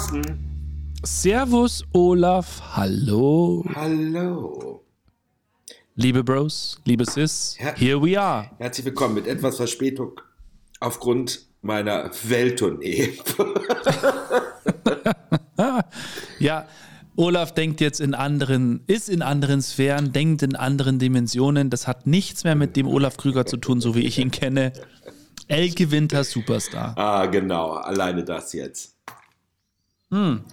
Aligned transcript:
Thorsten. 0.00 0.22
Servus, 1.02 1.84
Olaf. 1.92 2.62
Hallo. 2.74 3.64
Hallo. 3.74 4.82
Liebe 5.94 6.24
Bros, 6.24 6.80
liebe 6.86 7.04
Sis, 7.04 7.56
Her 7.58 7.74
here 7.76 8.00
we 8.00 8.18
are. 8.18 8.50
Herzlich 8.58 8.86
willkommen 8.86 9.14
mit 9.14 9.26
etwas 9.26 9.58
Verspätung 9.58 10.18
aufgrund 10.78 11.44
meiner 11.60 12.10
Welttournee. 12.24 13.18
ja, 16.38 16.66
Olaf 17.16 17.52
denkt 17.52 17.82
jetzt 17.82 18.00
in 18.00 18.14
anderen, 18.14 18.82
ist 18.86 19.10
in 19.10 19.20
anderen 19.20 19.60
Sphären, 19.60 20.12
denkt 20.12 20.42
in 20.42 20.56
anderen 20.56 20.98
Dimensionen. 20.98 21.68
Das 21.68 21.86
hat 21.86 22.06
nichts 22.06 22.44
mehr 22.44 22.54
mit 22.54 22.76
dem 22.76 22.86
Olaf 22.86 23.18
Krüger 23.18 23.44
zu 23.44 23.58
tun, 23.58 23.82
so 23.82 23.94
wie 23.94 24.06
ich 24.06 24.18
ihn 24.18 24.30
kenne. 24.30 24.72
Elke 25.48 25.90
Winter 25.90 26.24
Superstar. 26.24 26.96
Ah, 26.96 27.26
genau. 27.26 27.72
Alleine 27.72 28.24
das 28.24 28.54
jetzt. 28.54 28.99
Hm. 30.10 30.44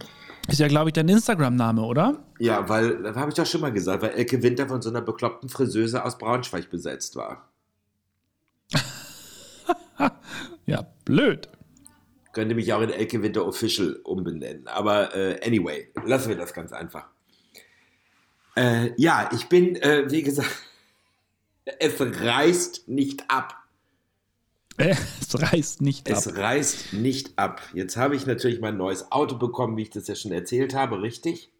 Ist 0.47 0.59
ja, 0.59 0.67
glaube 0.67 0.89
ich, 0.89 0.93
dein 0.93 1.09
Instagram-Name, 1.09 1.81
oder? 1.81 2.23
Ja, 2.39 2.69
weil, 2.69 3.13
habe 3.15 3.29
ich 3.29 3.35
doch 3.35 3.45
schon 3.45 3.61
mal 3.61 3.71
gesagt, 3.73 4.01
weil 4.01 4.11
Elke 4.11 4.41
Winter 4.41 4.67
von 4.67 4.81
so 4.81 4.89
einer 4.89 5.01
bekloppten 5.01 5.49
Friseuse 5.49 6.03
aus 6.03 6.17
Braunschweig 6.17 6.69
besetzt 6.69 7.17
war. 7.17 7.49
ja, 10.65 10.87
blöd. 11.03 11.49
Könnte 12.31 12.55
mich 12.55 12.71
auch 12.71 12.81
in 12.81 12.91
Elke 12.91 13.21
Winter 13.21 13.45
Official 13.45 13.99
umbenennen. 14.03 14.67
Aber 14.67 15.13
äh, 15.15 15.39
anyway, 15.45 15.91
lassen 16.05 16.29
wir 16.29 16.37
das 16.37 16.53
ganz 16.53 16.71
einfach. 16.71 17.07
Äh, 18.55 18.91
ja, 18.95 19.29
ich 19.33 19.47
bin, 19.49 19.75
äh, 19.77 20.09
wie 20.09 20.23
gesagt, 20.23 20.49
es 21.79 21.99
reißt 21.99 22.87
nicht 22.87 23.29
ab. 23.29 23.55
Es 25.21 25.41
reißt 25.41 25.81
nicht 25.81 26.07
es 26.07 26.27
ab. 26.27 26.33
Es 26.33 26.37
reißt 26.37 26.93
nicht 26.93 27.37
ab. 27.37 27.61
Jetzt 27.73 27.97
habe 27.97 28.15
ich 28.15 28.25
natürlich 28.25 28.61
mein 28.61 28.77
neues 28.77 29.11
Auto 29.11 29.37
bekommen, 29.37 29.75
wie 29.75 29.83
ich 29.83 29.89
das 29.89 30.07
ja 30.07 30.15
schon 30.15 30.31
erzählt 30.31 30.73
habe, 30.75 31.01
richtig? 31.01 31.51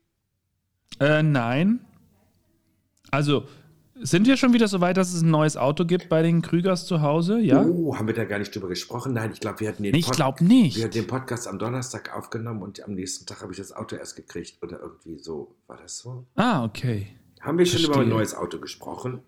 Äh, 1.00 1.24
nein. 1.24 1.80
Also, 3.12 3.46
sind 4.00 4.28
wir 4.28 4.38
schon 4.38 4.54
wieder 4.54 4.68
so 4.68 4.80
weit, 4.82 4.98
dass 4.98 5.14
es 5.14 5.22
ein 5.22 5.32
neues 5.32 5.58
Auto 5.58 5.86
gibt 5.86 6.10
bei 6.10 6.22
den 6.22 6.42
Krügers 6.42 6.86
zu 6.86 7.02
Hause? 7.02 7.40
Ja? 7.40 7.66
Oh, 7.66 7.96
haben 7.96 8.08
wir 8.08 8.14
da 8.14 8.26
gar 8.26 8.38
nicht 8.40 8.54
drüber 8.54 8.68
gesprochen? 8.68 9.14
Nein, 9.14 9.32
ich 9.34 9.40
glaube, 9.40 9.60
wir 9.62 9.70
hatten 9.70 9.84
den, 9.84 9.96
ich 9.96 10.10
glaub 10.12 10.40
nicht. 10.40 10.78
Wir 10.78 10.86
hatten 10.86 10.94
den 10.94 11.08
Podcast 11.08 11.48
am 11.48 11.58
Donnerstag 11.58 12.16
aufgenommen 12.16 12.62
und 12.62 12.84
am 12.84 12.94
nächsten 12.94 13.26
Tag 13.26 13.42
habe 13.42 13.52
ich 13.52 13.58
das 13.58 13.72
Auto 13.72 13.96
erst 13.96 14.16
gekriegt. 14.16 14.62
Oder 14.62 14.80
irgendwie 14.80 15.18
so. 15.18 15.56
War 15.66 15.78
das 15.78 15.98
so? 15.98 16.26
Ah, 16.36 16.64
okay. 16.64 17.08
Haben 17.42 17.58
wir 17.58 17.66
schon 17.66 17.80
Verstehe. 17.80 17.96
über 17.96 18.04
ein 18.04 18.10
neues 18.10 18.36
Auto 18.36 18.60
gesprochen? 18.60 19.22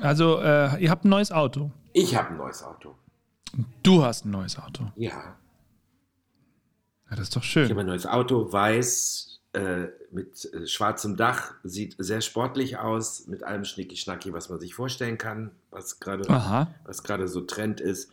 Also, 0.00 0.40
äh, 0.40 0.82
ihr 0.82 0.90
habt 0.90 1.04
ein 1.04 1.08
neues 1.08 1.30
Auto. 1.30 1.70
Ich 1.92 2.16
habe 2.16 2.30
ein 2.30 2.36
neues 2.36 2.62
Auto. 2.62 2.94
Du 3.82 4.04
hast 4.04 4.24
ein 4.24 4.30
neues 4.30 4.58
Auto. 4.58 4.90
Ja. 4.96 5.36
Ja, 7.10 7.16
das 7.16 7.20
ist 7.20 7.36
doch 7.36 7.42
schön. 7.42 7.64
Ich 7.64 7.70
habe 7.70 7.80
ein 7.80 7.86
neues 7.86 8.06
Auto, 8.06 8.52
weiß, 8.52 9.40
äh, 9.52 9.86
mit 10.10 10.52
äh, 10.52 10.66
schwarzem 10.66 11.16
Dach, 11.16 11.54
sieht 11.62 11.94
sehr 11.98 12.20
sportlich 12.20 12.78
aus, 12.78 13.26
mit 13.28 13.44
allem 13.44 13.64
Schnicki-Schnacki, 13.64 14.32
was 14.32 14.48
man 14.48 14.58
sich 14.58 14.74
vorstellen 14.74 15.18
kann, 15.18 15.52
was 15.70 16.00
gerade 16.00 16.28
was 16.84 17.02
gerade 17.04 17.28
so 17.28 17.42
Trend 17.42 17.80
ist. 17.80 18.10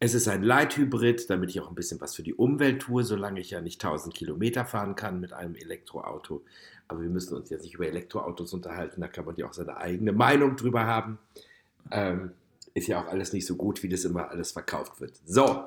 Es 0.00 0.14
ist 0.14 0.28
ein 0.28 0.42
Light-Hybrid, 0.42 1.30
damit 1.30 1.50
ich 1.50 1.60
auch 1.60 1.68
ein 1.68 1.74
bisschen 1.74 2.00
was 2.00 2.14
für 2.14 2.22
die 2.22 2.34
Umwelt 2.34 2.82
tue, 2.82 3.04
solange 3.04 3.40
ich 3.40 3.50
ja 3.50 3.60
nicht 3.60 3.82
1000 3.82 4.14
Kilometer 4.14 4.64
fahren 4.64 4.96
kann 4.96 5.20
mit 5.20 5.32
einem 5.32 5.54
Elektroauto. 5.54 6.44
Aber 6.88 7.00
wir 7.00 7.08
müssen 7.08 7.34
uns 7.34 7.48
jetzt 7.50 7.62
nicht 7.62 7.74
über 7.74 7.86
Elektroautos 7.86 8.52
unterhalten, 8.52 9.00
da 9.00 9.08
kann 9.08 9.24
man 9.24 9.36
ja 9.36 9.46
auch 9.46 9.54
seine 9.54 9.76
eigene 9.78 10.12
Meinung 10.12 10.56
drüber 10.56 10.84
haben. 10.84 11.18
Ähm, 11.90 12.32
ist 12.74 12.88
ja 12.88 13.02
auch 13.02 13.08
alles 13.08 13.32
nicht 13.32 13.46
so 13.46 13.56
gut, 13.56 13.82
wie 13.82 13.88
das 13.88 14.04
immer 14.04 14.30
alles 14.30 14.52
verkauft 14.52 15.00
wird. 15.00 15.18
So. 15.24 15.64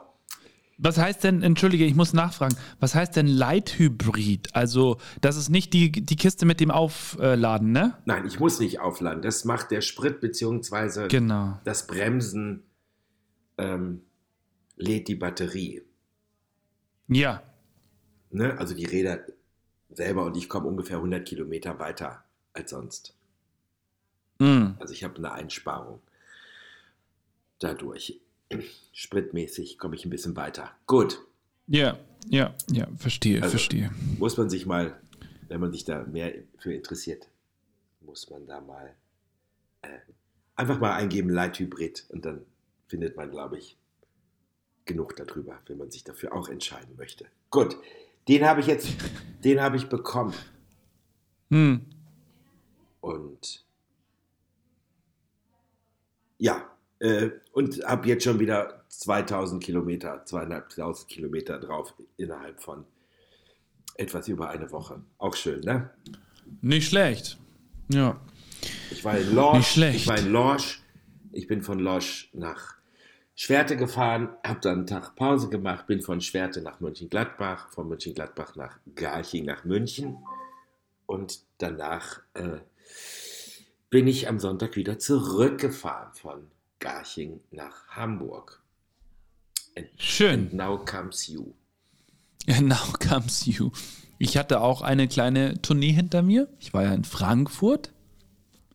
Was 0.77 0.99
heißt 0.99 1.23
denn, 1.23 1.41
entschuldige, 1.41 1.85
ich 1.85 1.95
muss 1.95 2.13
nachfragen, 2.13 2.55
was 2.79 2.93
heißt 2.93 3.15
denn 3.15 3.25
Light-Hybrid? 3.25 4.53
Also, 4.53 4.97
das 5.21 5.35
ist 5.35 5.49
nicht 5.49 5.73
die, 5.73 5.91
die 5.91 6.15
Kiste 6.15 6.45
mit 6.45 6.59
dem 6.59 6.69
Aufladen, 6.69 7.71
ne? 7.71 7.97
Nein, 8.05 8.27
ich 8.27 8.39
muss 8.39 8.59
nicht 8.59 8.79
aufladen. 8.79 9.23
Das 9.23 9.43
macht 9.43 9.71
der 9.71 9.81
Sprit 9.81 10.21
bzw. 10.21 11.07
genau. 11.07 11.59
das 11.63 11.87
Bremsen 11.87 12.63
ähm, 13.57 14.01
lädt 14.77 15.07
die 15.07 15.15
Batterie. 15.15 15.83
Ja. 17.07 17.43
Ne? 18.29 18.57
Also 18.57 18.73
die 18.73 18.85
Räder 18.85 19.25
selber 19.89 20.25
und 20.25 20.37
ich 20.37 20.47
komme 20.47 20.67
ungefähr 20.67 20.97
100 20.97 21.27
Kilometer 21.27 21.79
weiter 21.79 22.23
als 22.53 22.71
sonst. 22.71 23.15
Mm. 24.39 24.71
Also 24.79 24.93
ich 24.93 25.03
habe 25.03 25.17
eine 25.17 25.31
Einsparung 25.31 26.01
dadurch. 27.59 28.19
Spritmäßig 28.93 29.77
komme 29.77 29.95
ich 29.95 30.05
ein 30.05 30.09
bisschen 30.09 30.35
weiter. 30.35 30.71
Gut. 30.85 31.19
Ja, 31.67 31.99
ja, 32.29 32.55
ja, 32.71 32.87
verstehe, 32.95 33.41
also 33.41 33.51
verstehe. 33.51 33.91
Muss 34.17 34.37
man 34.37 34.49
sich 34.49 34.65
mal, 34.65 34.99
wenn 35.49 35.59
man 35.59 35.71
sich 35.71 35.83
da 35.83 36.03
mehr 36.03 36.33
für 36.57 36.73
interessiert, 36.73 37.27
muss 38.01 38.29
man 38.29 38.45
da 38.47 38.61
mal 38.61 38.95
äh, 39.81 39.99
einfach 40.55 40.79
mal 40.79 40.93
eingeben 40.93 41.29
Light 41.29 41.59
Hybrid 41.59 42.05
und 42.09 42.25
dann 42.25 42.45
findet 42.87 43.17
man, 43.17 43.29
glaube 43.29 43.57
ich, 43.57 43.77
genug 44.87 45.15
darüber, 45.15 45.59
wenn 45.67 45.77
man 45.77 45.91
sich 45.91 46.03
dafür 46.03 46.33
auch 46.33 46.49
entscheiden 46.49 46.95
möchte. 46.97 47.25
Gut, 47.51 47.77
den 48.27 48.45
habe 48.45 48.61
ich 48.61 48.67
jetzt, 48.67 48.89
den 49.43 49.61
habe 49.61 49.77
ich 49.77 49.87
bekommen. 49.87 50.33
Hm. 51.49 51.85
Und 53.01 53.65
ja, 56.39 56.69
äh, 56.99 57.29
und 57.51 57.83
habe 57.85 58.07
jetzt 58.07 58.23
schon 58.23 58.39
wieder 58.39 58.83
2000 58.89 59.63
Kilometer, 59.63 60.25
zweieinhalbtausend 60.25 61.09
Kilometer 61.09 61.59
drauf 61.59 61.93
innerhalb 62.17 62.61
von 62.61 62.85
etwas 63.95 64.27
über 64.27 64.49
eine 64.49 64.71
Woche. 64.71 65.01
Auch 65.17 65.35
schön, 65.35 65.61
ne? 65.61 65.89
Nicht 66.61 66.89
schlecht. 66.89 67.37
Ja. 67.89 68.19
Ich 68.91 69.03
war 69.03 69.17
in 69.17 69.33
Lorsch. 69.33 69.57
Nicht 69.57 69.71
schlecht. 69.71 69.95
Ich 69.95 70.07
war 70.07 70.17
in 70.17 70.31
Lorsch. 70.31 70.81
Ich 71.31 71.47
bin 71.47 71.61
von 71.61 71.79
Lorsch 71.79 72.29
nach 72.33 72.76
Schwerte 73.39 73.77
gefahren, 73.77 74.29
habe 74.43 74.59
dann 74.61 74.79
einen 74.79 74.87
Tag 74.87 75.15
Pause 75.15 75.47
gemacht, 75.49 75.85
bin 75.85 76.01
von 76.01 76.21
Schwerte 76.21 76.59
nach 76.63 76.79
Mönchengladbach, 76.79 77.69
von 77.69 77.87
Mönchengladbach 77.87 78.55
nach 78.55 78.79
Garching 78.95 79.45
nach 79.45 79.63
München 79.63 80.17
und 81.05 81.41
danach 81.59 82.21
äh, 82.33 82.57
bin 83.91 84.07
ich 84.07 84.27
am 84.27 84.39
Sonntag 84.39 84.75
wieder 84.75 84.97
zurückgefahren 84.97 86.11
von 86.13 86.47
Garching 86.79 87.39
nach 87.51 87.87
Hamburg. 87.89 88.63
And, 89.77 89.87
Schön. 89.97 90.39
And 90.39 90.53
now 90.55 90.83
comes 90.83 91.27
you. 91.27 91.53
And 92.47 92.69
now 92.69 92.91
comes 92.99 93.45
you. 93.45 93.69
Ich 94.17 94.35
hatte 94.35 94.61
auch 94.61 94.81
eine 94.81 95.07
kleine 95.07 95.61
Tournee 95.61 95.91
hinter 95.91 96.23
mir. 96.23 96.49
Ich 96.59 96.73
war 96.73 96.81
ja 96.81 96.93
in 96.95 97.03
Frankfurt. 97.03 97.93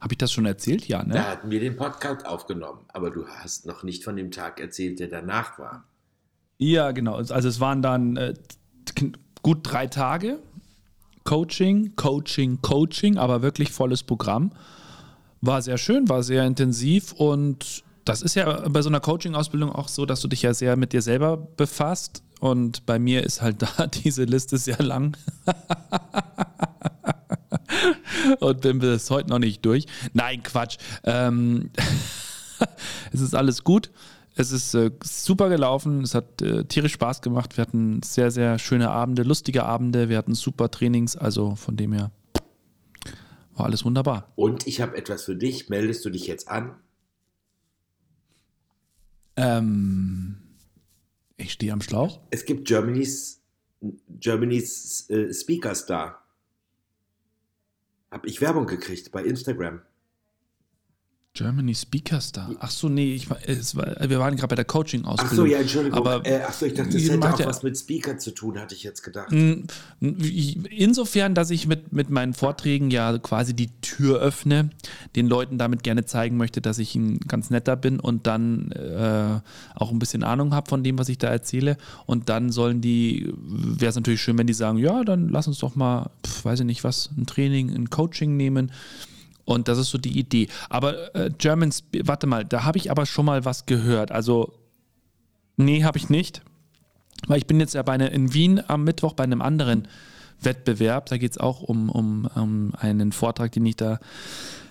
Habe 0.02 0.14
ich 0.14 0.18
das 0.18 0.32
schon 0.32 0.46
erzählt? 0.46 0.88
Ja, 0.88 1.04
ne? 1.04 1.14
Da 1.14 1.22
hatten 1.30 1.48
wir 1.52 1.60
den 1.60 1.76
Podcast 1.76 2.26
aufgenommen, 2.26 2.80
aber 2.88 3.12
du 3.12 3.24
hast 3.24 3.66
noch 3.66 3.84
nicht 3.84 4.02
von 4.02 4.16
dem 4.16 4.32
Tag 4.32 4.58
erzählt, 4.58 4.98
der 4.98 5.06
danach 5.06 5.60
war. 5.60 5.84
Ja, 6.58 6.90
genau. 6.90 7.14
Also 7.14 7.48
es 7.48 7.60
waren 7.60 7.82
dann 7.82 8.16
äh, 8.16 8.34
gut 9.42 9.60
drei 9.62 9.86
Tage. 9.86 10.40
Coaching, 11.22 11.94
Coaching, 11.94 12.60
Coaching, 12.62 13.16
aber 13.16 13.42
wirklich 13.42 13.70
volles 13.70 14.02
Programm. 14.02 14.50
War 15.40 15.62
sehr 15.62 15.78
schön, 15.78 16.08
war 16.08 16.24
sehr 16.24 16.44
intensiv 16.46 17.12
und 17.12 17.84
das 18.04 18.22
ist 18.22 18.34
ja 18.34 18.68
bei 18.68 18.82
so 18.82 18.88
einer 18.88 18.98
Coaching-Ausbildung 18.98 19.70
auch 19.70 19.86
so, 19.86 20.04
dass 20.04 20.20
du 20.20 20.26
dich 20.26 20.42
ja 20.42 20.52
sehr 20.52 20.74
mit 20.74 20.92
dir 20.92 21.02
selber 21.02 21.36
befasst. 21.36 22.24
Und 22.40 22.86
bei 22.86 22.98
mir 22.98 23.22
ist 23.22 23.40
halt 23.40 23.62
da 23.78 23.86
diese 23.86 24.24
Liste 24.24 24.58
sehr 24.58 24.82
lang. 24.82 25.16
Und 28.40 28.60
bin 28.60 28.78
bis 28.78 29.10
heute 29.10 29.30
noch 29.30 29.38
nicht 29.38 29.64
durch. 29.64 29.86
Nein, 30.12 30.42
Quatsch. 30.42 30.78
Ähm 31.04 31.70
es 33.12 33.20
ist 33.20 33.34
alles 33.34 33.64
gut. 33.64 33.90
Es 34.34 34.50
ist 34.50 34.74
äh, 34.74 34.90
super 35.02 35.48
gelaufen. 35.48 36.02
Es 36.02 36.14
hat 36.14 36.40
äh, 36.40 36.64
tierisch 36.64 36.92
Spaß 36.92 37.20
gemacht. 37.20 37.56
Wir 37.56 37.62
hatten 37.62 38.02
sehr, 38.02 38.30
sehr 38.30 38.58
schöne 38.58 38.90
Abende, 38.90 39.24
lustige 39.24 39.64
Abende. 39.64 40.08
Wir 40.08 40.16
hatten 40.16 40.34
super 40.34 40.70
Trainings. 40.70 41.16
Also 41.16 41.54
von 41.54 41.76
dem 41.76 41.92
her 41.92 42.10
war 43.54 43.66
alles 43.66 43.84
wunderbar. 43.84 44.32
Und 44.36 44.66
ich 44.66 44.80
habe 44.80 44.96
etwas 44.96 45.24
für 45.24 45.36
dich. 45.36 45.68
Meldest 45.68 46.04
du 46.04 46.10
dich 46.10 46.26
jetzt 46.26 46.48
an? 46.48 46.76
Ähm, 49.36 50.36
ich 51.36 51.52
stehe 51.52 51.72
am 51.72 51.82
Schlauch. 51.82 52.20
Es 52.30 52.44
gibt 52.44 52.66
Germany's, 52.66 53.42
Germany's 54.08 55.08
äh, 55.10 55.32
Speaker 55.32 55.74
Star. 55.74 56.21
Habe 58.12 58.28
ich 58.28 58.42
Werbung 58.42 58.66
gekriegt 58.66 59.10
bei 59.10 59.24
Instagram. 59.24 59.80
Germany 61.34 61.74
Speaker 61.74 62.20
Star. 62.20 62.50
Ach 62.60 62.70
so, 62.70 62.90
nee, 62.90 63.14
ich, 63.14 63.26
es 63.46 63.74
war, 63.74 63.96
wir 64.06 64.18
waren 64.18 64.36
gerade 64.36 64.48
bei 64.48 64.54
der 64.54 64.66
Coaching-Ausbildung. 64.66 65.32
Ach 65.32 65.34
so, 65.34 65.46
ja, 65.46 65.60
Entschuldigung. 65.60 65.98
Aber, 65.98 66.26
äh, 66.26 66.42
ach 66.46 66.52
so, 66.52 66.66
ich 66.66 66.74
dachte, 66.74 66.90
das 66.92 67.08
hätte 67.08 67.32
auch 67.32 67.40
ja, 67.40 67.46
was 67.46 67.62
mit 67.62 67.78
Speaker 67.78 68.18
zu 68.18 68.32
tun, 68.32 68.58
hatte 68.58 68.74
ich 68.74 68.82
jetzt 68.82 69.02
gedacht. 69.02 69.32
Insofern, 70.00 71.34
dass 71.34 71.48
ich 71.48 71.66
mit, 71.66 71.90
mit 71.90 72.10
meinen 72.10 72.34
Vorträgen 72.34 72.90
ja 72.90 73.16
quasi 73.16 73.54
die 73.54 73.70
Tür 73.80 74.20
öffne, 74.20 74.68
den 75.16 75.26
Leuten 75.26 75.56
damit 75.56 75.82
gerne 75.82 76.04
zeigen 76.04 76.36
möchte, 76.36 76.60
dass 76.60 76.78
ich 76.78 76.94
ein 76.96 77.18
ganz 77.20 77.48
netter 77.48 77.76
bin 77.76 77.98
und 77.98 78.26
dann 78.26 78.70
äh, 78.72 79.40
auch 79.74 79.90
ein 79.90 79.98
bisschen 79.98 80.24
Ahnung 80.24 80.52
habe 80.52 80.68
von 80.68 80.84
dem, 80.84 80.98
was 80.98 81.08
ich 81.08 81.16
da 81.16 81.28
erzähle. 81.28 81.78
Und 82.04 82.28
dann 82.28 82.52
sollen 82.52 82.82
die, 82.82 83.32
wäre 83.38 83.88
es 83.88 83.96
natürlich 83.96 84.20
schön, 84.20 84.36
wenn 84.36 84.46
die 84.46 84.52
sagen, 84.52 84.76
ja, 84.76 85.02
dann 85.02 85.30
lass 85.30 85.46
uns 85.46 85.58
doch 85.60 85.76
mal, 85.76 86.10
pf, 86.26 86.44
weiß 86.44 86.60
ich 86.60 86.66
nicht 86.66 86.84
was, 86.84 87.08
ein 87.16 87.24
Training, 87.24 87.70
ein 87.70 87.88
Coaching 87.88 88.36
nehmen 88.36 88.70
und 89.44 89.68
das 89.68 89.78
ist 89.78 89.90
so 89.90 89.98
die 89.98 90.18
Idee. 90.18 90.48
Aber 90.68 91.14
äh, 91.14 91.30
German, 91.36 91.72
warte 92.04 92.26
mal, 92.26 92.44
da 92.44 92.64
habe 92.64 92.78
ich 92.78 92.90
aber 92.90 93.06
schon 93.06 93.26
mal 93.26 93.44
was 93.44 93.66
gehört. 93.66 94.12
Also, 94.12 94.52
nee, 95.56 95.84
habe 95.84 95.98
ich 95.98 96.08
nicht. 96.08 96.42
Weil 97.26 97.38
ich 97.38 97.46
bin 97.46 97.60
jetzt 97.60 97.74
ja 97.74 97.82
bei 97.82 97.92
eine, 97.92 98.08
in 98.08 98.34
Wien 98.34 98.62
am 98.66 98.84
Mittwoch 98.84 99.14
bei 99.14 99.24
einem 99.24 99.42
anderen 99.42 99.88
Wettbewerb. 100.40 101.06
Da 101.06 101.18
geht 101.18 101.32
es 101.32 101.38
auch 101.38 101.62
um, 101.62 101.88
um, 101.88 102.28
um 102.34 102.72
einen 102.76 103.12
Vortrag, 103.12 103.52
den 103.52 103.66
ich 103.66 103.76
da 103.76 104.00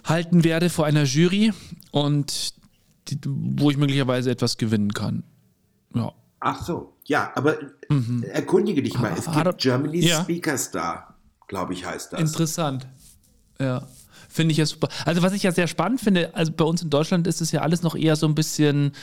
halten 0.03 0.44
werde 0.44 0.69
vor 0.69 0.85
einer 0.85 1.03
Jury 1.03 1.53
und 1.91 2.53
die, 3.07 3.19
wo 3.23 3.71
ich 3.71 3.77
möglicherweise 3.77 4.31
etwas 4.31 4.57
gewinnen 4.57 4.94
kann. 4.94 5.23
Ja. 5.94 6.13
Ach 6.39 6.63
so, 6.63 6.94
ja, 7.06 7.31
aber 7.35 7.57
mhm. 7.89 8.23
erkundige 8.23 8.81
dich 8.81 8.97
mal. 8.97 9.13
Es 9.15 9.31
gibt 9.31 9.57
Germany's 9.59 10.06
ja. 10.06 10.23
Speaker 10.23 10.57
Star, 10.57 11.15
glaube 11.47 11.73
ich, 11.73 11.85
heißt 11.85 12.13
das. 12.13 12.19
Interessant. 12.19 12.88
Ja. 13.59 13.88
Finde 14.31 14.51
ich 14.51 14.57
ja 14.57 14.66
super. 14.66 14.88
Also, 15.06 15.22
was 15.22 15.33
ich 15.33 15.44
ja 15.44 15.51
sehr 15.51 15.68
spannend 15.68 16.01
finde, 16.01 16.33
also 16.36 16.51
bei 16.51 16.66
uns 16.66 16.81
in 16.81 16.89
Deutschland 16.89 17.28
ist 17.28 17.42
es 17.42 17.51
ja 17.51 17.62
alles 17.62 17.81
noch 17.81 17.95
eher 17.95 18.16
so 18.16 18.28
ein 18.28 18.36
bisschen 18.36 18.94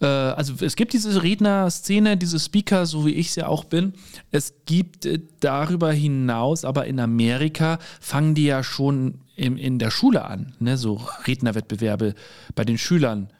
äh, 0.00 0.06
also 0.06 0.54
es 0.60 0.76
gibt 0.76 0.92
diese 0.92 1.22
Redner-Szene, 1.22 2.16
diese 2.16 2.38
Speaker, 2.38 2.86
so 2.86 3.06
wie 3.06 3.12
ich 3.12 3.28
es 3.28 3.36
ja 3.36 3.46
auch 3.46 3.64
bin. 3.64 3.94
Es 4.30 4.54
gibt 4.66 5.06
äh, 5.06 5.20
darüber 5.40 5.92
hinaus, 5.92 6.64
aber 6.64 6.86
in 6.86 7.00
Amerika 7.00 7.78
fangen 8.00 8.34
die 8.34 8.44
ja 8.44 8.62
schon 8.62 9.20
im, 9.36 9.56
in 9.56 9.78
der 9.78 9.90
Schule 9.90 10.24
an, 10.24 10.54
ne? 10.58 10.76
so 10.76 11.00
Rednerwettbewerbe 11.26 12.14
bei 12.54 12.64
den 12.64 12.78
Schülern 12.78 13.30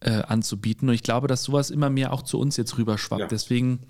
äh, 0.00 0.22
anzubieten. 0.22 0.88
Und 0.88 0.94
ich 0.94 1.02
glaube, 1.02 1.28
dass 1.28 1.44
sowas 1.44 1.70
immer 1.70 1.90
mehr 1.90 2.12
auch 2.12 2.22
zu 2.22 2.38
uns 2.38 2.56
jetzt 2.56 2.78
rüberschwappt. 2.78 3.22
Ja. 3.22 3.28
Deswegen 3.28 3.80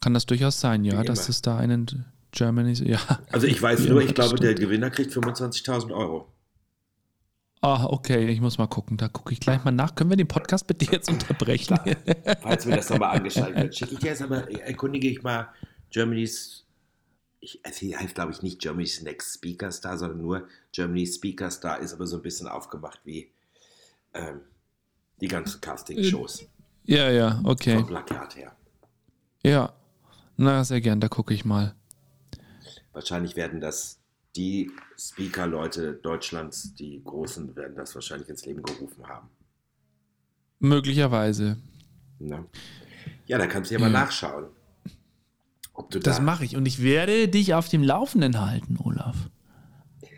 kann 0.00 0.14
das 0.14 0.26
durchaus 0.26 0.60
sein, 0.60 0.84
ja, 0.84 1.02
dass 1.02 1.28
es 1.28 1.40
da 1.40 1.56
einen 1.56 2.04
Germany, 2.32 2.72
ja. 2.84 2.98
Also 3.30 3.46
ich 3.46 3.62
weiß 3.62 3.84
nur, 3.88 4.02
ich 4.02 4.14
glaube, 4.14 4.36
der 4.36 4.54
Gewinner 4.54 4.90
kriegt 4.90 5.12
25.000 5.12 5.94
Euro. 5.94 6.33
Ah, 7.64 7.86
okay, 7.86 8.26
ich 8.26 8.42
muss 8.42 8.58
mal 8.58 8.66
gucken. 8.66 8.98
Da 8.98 9.08
gucke 9.08 9.32
ich 9.32 9.40
gleich 9.40 9.64
mal 9.64 9.70
nach. 9.70 9.94
Können 9.94 10.10
wir 10.10 10.18
den 10.18 10.28
Podcast 10.28 10.66
bitte 10.66 10.84
jetzt 10.92 11.08
unterbrechen? 11.08 11.78
Falls 12.42 12.66
mir 12.66 12.76
das 12.76 12.90
nochmal 12.90 13.16
angeschaltet 13.16 13.56
wird, 13.56 13.74
schicke 13.74 13.94
ich 13.94 14.00
dir 14.00 14.08
jetzt 14.08 14.20
aber, 14.20 14.50
erkundige 14.50 15.08
ich 15.08 15.22
mal 15.22 15.48
Germany's, 15.88 16.66
ich, 17.40 17.60
also 17.64 17.86
heißt 17.86 18.16
glaube 18.16 18.32
ich 18.32 18.42
nicht 18.42 18.60
Germany's 18.60 19.00
Next 19.00 19.36
Speaker 19.36 19.72
Star, 19.72 19.96
sondern 19.96 20.18
nur 20.18 20.46
Germany's 20.72 21.14
Speaker 21.14 21.50
Star, 21.50 21.78
ist 21.78 21.94
aber 21.94 22.06
so 22.06 22.16
ein 22.16 22.22
bisschen 22.22 22.48
aufgemacht 22.48 23.00
wie 23.04 23.30
ähm, 24.12 24.42
die 25.22 25.28
ganzen 25.28 25.58
Casting-Shows. 25.62 26.44
Ja, 26.84 27.10
ja, 27.10 27.40
okay. 27.44 27.76
Vom 27.76 27.86
Plakat 27.86 28.36
her. 28.36 28.54
Ja, 29.42 29.72
na, 30.36 30.64
sehr 30.64 30.82
gern, 30.82 31.00
da 31.00 31.08
gucke 31.08 31.32
ich 31.32 31.46
mal. 31.46 31.74
Wahrscheinlich 32.92 33.36
werden 33.36 33.62
das 33.62 34.03
die 34.36 34.70
Speaker-Leute 34.98 35.94
Deutschlands, 35.94 36.74
die 36.74 37.02
Großen, 37.04 37.54
werden 37.56 37.76
das 37.76 37.94
wahrscheinlich 37.94 38.28
ins 38.28 38.44
Leben 38.44 38.62
gerufen 38.62 39.06
haben. 39.06 39.28
Möglicherweise. 40.58 41.56
Na. 42.18 42.44
Ja, 43.26 43.38
da 43.38 43.46
kannst 43.46 43.70
du 43.70 43.74
ja 43.74 43.80
mal 43.80 43.90
nachschauen. 43.90 44.46
Ob 45.72 45.90
du 45.90 45.98
das 45.98 46.16
da 46.16 46.22
mache 46.22 46.44
ich 46.44 46.56
und 46.56 46.66
ich 46.66 46.82
werde 46.82 47.28
dich 47.28 47.54
auf 47.54 47.68
dem 47.68 47.82
Laufenden 47.82 48.40
halten, 48.40 48.78
Olaf. 48.82 49.16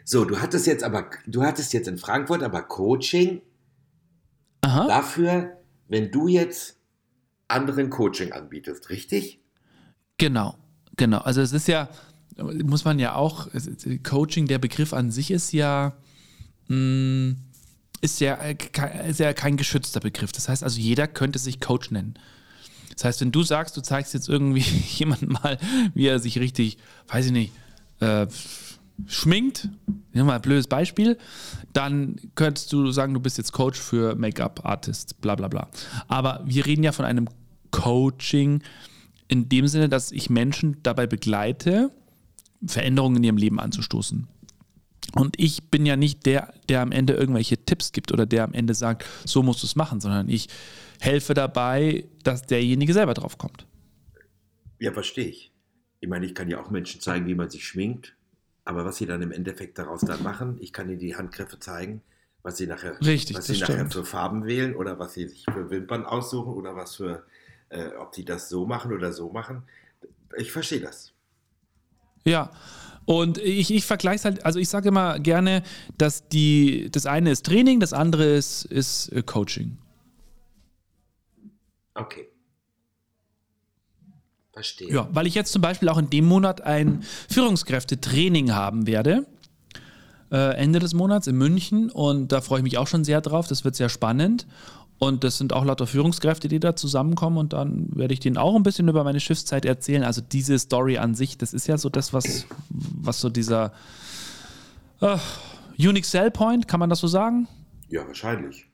So, 0.04 0.24
du 0.24 0.40
hattest 0.40 0.66
jetzt 0.66 0.84
aber, 0.84 1.10
du 1.26 1.42
hattest 1.42 1.72
jetzt 1.72 1.88
in 1.88 1.98
Frankfurt 1.98 2.42
aber 2.42 2.62
Coaching 2.62 3.42
Aha. 4.60 4.86
dafür, 4.86 5.56
wenn 5.88 6.10
du 6.10 6.28
jetzt 6.28 6.78
anderen 7.48 7.90
Coaching 7.90 8.32
anbietest, 8.32 8.90
richtig? 8.90 9.40
Genau, 10.18 10.56
genau. 10.96 11.18
Also 11.18 11.40
es 11.40 11.52
ist 11.52 11.68
ja, 11.68 11.88
muss 12.36 12.84
man 12.84 12.98
ja 12.98 13.14
auch, 13.14 13.48
Coaching, 14.02 14.46
der 14.46 14.58
Begriff 14.58 14.92
an 14.92 15.10
sich 15.10 15.30
ist 15.30 15.52
ja, 15.52 15.94
mm, 16.68 17.32
ist 18.00 18.20
ja, 18.20 18.34
äh, 18.34 18.56
ist 19.08 19.20
ja 19.20 19.32
kein 19.32 19.56
geschützter 19.56 20.00
Begriff. 20.00 20.32
Das 20.32 20.48
heißt 20.48 20.62
also, 20.62 20.78
jeder 20.80 21.06
könnte 21.06 21.38
sich 21.38 21.60
Coach 21.60 21.90
nennen. 21.90 22.14
Das 22.94 23.04
heißt, 23.04 23.20
wenn 23.20 23.32
du 23.32 23.42
sagst, 23.42 23.76
du 23.76 23.80
zeigst 23.80 24.14
jetzt 24.14 24.28
irgendwie 24.28 24.60
jemandem 24.98 25.32
mal, 25.32 25.58
wie 25.94 26.06
er 26.06 26.18
sich 26.18 26.38
richtig, 26.38 26.78
weiß 27.08 27.26
ich 27.26 27.32
nicht, 27.32 27.52
äh, 28.00 28.26
schminkt, 29.06 29.64
nehmen 29.86 30.02
wir 30.12 30.24
mal 30.24 30.36
ein 30.36 30.42
blödes 30.42 30.66
Beispiel, 30.66 31.18
dann 31.72 32.16
könntest 32.34 32.72
du 32.72 32.90
sagen, 32.90 33.12
du 33.12 33.20
bist 33.20 33.36
jetzt 33.36 33.52
Coach 33.52 33.78
für 33.78 34.14
Make-up-Artists, 34.14 35.14
bla 35.14 35.34
bla 35.34 35.48
bla. 35.48 35.68
Aber 36.08 36.42
wir 36.46 36.64
reden 36.64 36.82
ja 36.82 36.92
von 36.92 37.04
einem 37.04 37.28
Coaching 37.70 38.62
in 39.28 39.48
dem 39.48 39.68
Sinne, 39.68 39.88
dass 39.88 40.12
ich 40.12 40.30
Menschen 40.30 40.78
dabei 40.82 41.06
begleite, 41.06 41.90
Veränderungen 42.64 43.16
in 43.16 43.24
ihrem 43.24 43.36
Leben 43.36 43.60
anzustoßen. 43.60 44.28
Und 45.14 45.38
ich 45.38 45.70
bin 45.70 45.86
ja 45.86 45.96
nicht 45.96 46.26
der, 46.26 46.52
der 46.68 46.82
am 46.82 46.92
Ende 46.92 47.14
irgendwelche 47.14 47.56
Tipps 47.64 47.92
gibt 47.92 48.12
oder 48.12 48.26
der 48.26 48.44
am 48.44 48.52
Ende 48.52 48.74
sagt, 48.74 49.04
so 49.24 49.42
musst 49.42 49.62
du 49.62 49.66
es 49.66 49.76
machen, 49.76 50.00
sondern 50.00 50.28
ich 50.28 50.48
helfe 51.00 51.34
dabei, 51.34 52.06
dass 52.22 52.42
derjenige 52.42 52.92
selber 52.92 53.14
drauf 53.14 53.38
kommt. 53.38 53.66
Ja, 54.78 54.92
verstehe 54.92 55.26
ich. 55.28 55.52
Ich 56.00 56.08
meine, 56.08 56.26
ich 56.26 56.34
kann 56.34 56.48
ja 56.48 56.60
auch 56.60 56.70
Menschen 56.70 57.00
zeigen, 57.00 57.26
wie 57.26 57.34
man 57.34 57.48
sich 57.48 57.66
schminkt, 57.66 58.14
aber 58.64 58.84
was 58.84 58.96
sie 58.98 59.06
dann 59.06 59.22
im 59.22 59.32
Endeffekt 59.32 59.78
daraus 59.78 60.02
dann 60.02 60.22
machen, 60.22 60.58
ich 60.60 60.72
kann 60.72 60.88
ihnen 60.88 60.98
die 60.98 61.16
Handgriffe 61.16 61.58
zeigen, 61.58 62.02
was 62.42 62.58
sie 62.58 62.66
nachher, 62.66 63.00
Richtig, 63.00 63.36
was 63.36 63.46
sie 63.46 63.58
nachher 63.58 63.90
für 63.90 64.04
Farben 64.04 64.44
wählen 64.44 64.76
oder 64.76 64.98
was 64.98 65.14
sie 65.14 65.28
sich 65.28 65.44
für 65.50 65.70
Wimpern 65.70 66.04
aussuchen 66.04 66.52
oder 66.52 66.76
was 66.76 66.96
für, 66.96 67.24
äh, 67.70 67.88
ob 67.98 68.14
sie 68.14 68.24
das 68.24 68.48
so 68.48 68.66
machen 68.66 68.92
oder 68.92 69.12
so 69.12 69.30
machen. 69.30 69.62
Ich 70.36 70.52
verstehe 70.52 70.80
das. 70.80 71.12
Ja. 72.26 72.50
Und 73.06 73.38
ich, 73.38 73.72
ich 73.72 73.86
vergleiche 73.86 74.16
es 74.16 74.24
halt, 74.24 74.44
also 74.44 74.58
ich 74.58 74.68
sage 74.68 74.88
immer 74.88 75.20
gerne, 75.20 75.62
dass 75.96 76.28
die, 76.28 76.90
das 76.90 77.06
eine 77.06 77.30
ist 77.30 77.46
Training, 77.46 77.78
das 77.80 77.92
andere 77.92 78.24
ist, 78.24 78.64
ist 78.64 79.12
äh, 79.12 79.22
Coaching. 79.22 79.78
Okay. 81.94 82.28
Verstehe. 84.52 84.90
Ja, 84.90 85.08
weil 85.12 85.26
ich 85.26 85.34
jetzt 85.34 85.52
zum 85.52 85.62
Beispiel 85.62 85.88
auch 85.88 85.98
in 85.98 86.10
dem 86.10 86.24
Monat 86.24 86.62
ein 86.62 87.04
Führungskräftetraining 87.30 88.52
haben 88.54 88.86
werde. 88.86 89.26
Äh, 90.32 90.56
Ende 90.56 90.80
des 90.80 90.92
Monats 90.92 91.28
in 91.28 91.36
München 91.36 91.90
und 91.90 92.32
da 92.32 92.40
freue 92.40 92.58
ich 92.58 92.64
mich 92.64 92.78
auch 92.78 92.88
schon 92.88 93.04
sehr 93.04 93.20
drauf. 93.20 93.46
Das 93.46 93.64
wird 93.64 93.76
sehr 93.76 93.88
spannend. 93.88 94.46
Und 94.98 95.24
das 95.24 95.36
sind 95.36 95.52
auch 95.52 95.64
lauter 95.64 95.86
Führungskräfte, 95.86 96.48
die 96.48 96.58
da 96.58 96.74
zusammenkommen. 96.74 97.36
Und 97.36 97.52
dann 97.52 97.88
werde 97.94 98.14
ich 98.14 98.20
denen 98.20 98.38
auch 98.38 98.56
ein 98.56 98.62
bisschen 98.62 98.88
über 98.88 99.04
meine 99.04 99.20
Schiffszeit 99.20 99.64
erzählen. 99.64 100.02
Also 100.02 100.22
diese 100.22 100.58
Story 100.58 100.96
an 100.98 101.14
sich, 101.14 101.36
das 101.36 101.52
ist 101.52 101.66
ja 101.66 101.76
so 101.76 101.90
das, 101.90 102.12
was, 102.12 102.46
was 102.68 103.20
so 103.20 103.28
dieser 103.28 103.72
uh, 105.02 105.18
Unique 105.78 106.06
Sell 106.06 106.30
Point, 106.30 106.66
kann 106.66 106.80
man 106.80 106.88
das 106.88 107.00
so 107.00 107.08
sagen? 107.08 107.46
Ja, 107.88 108.06
wahrscheinlich. 108.06 108.66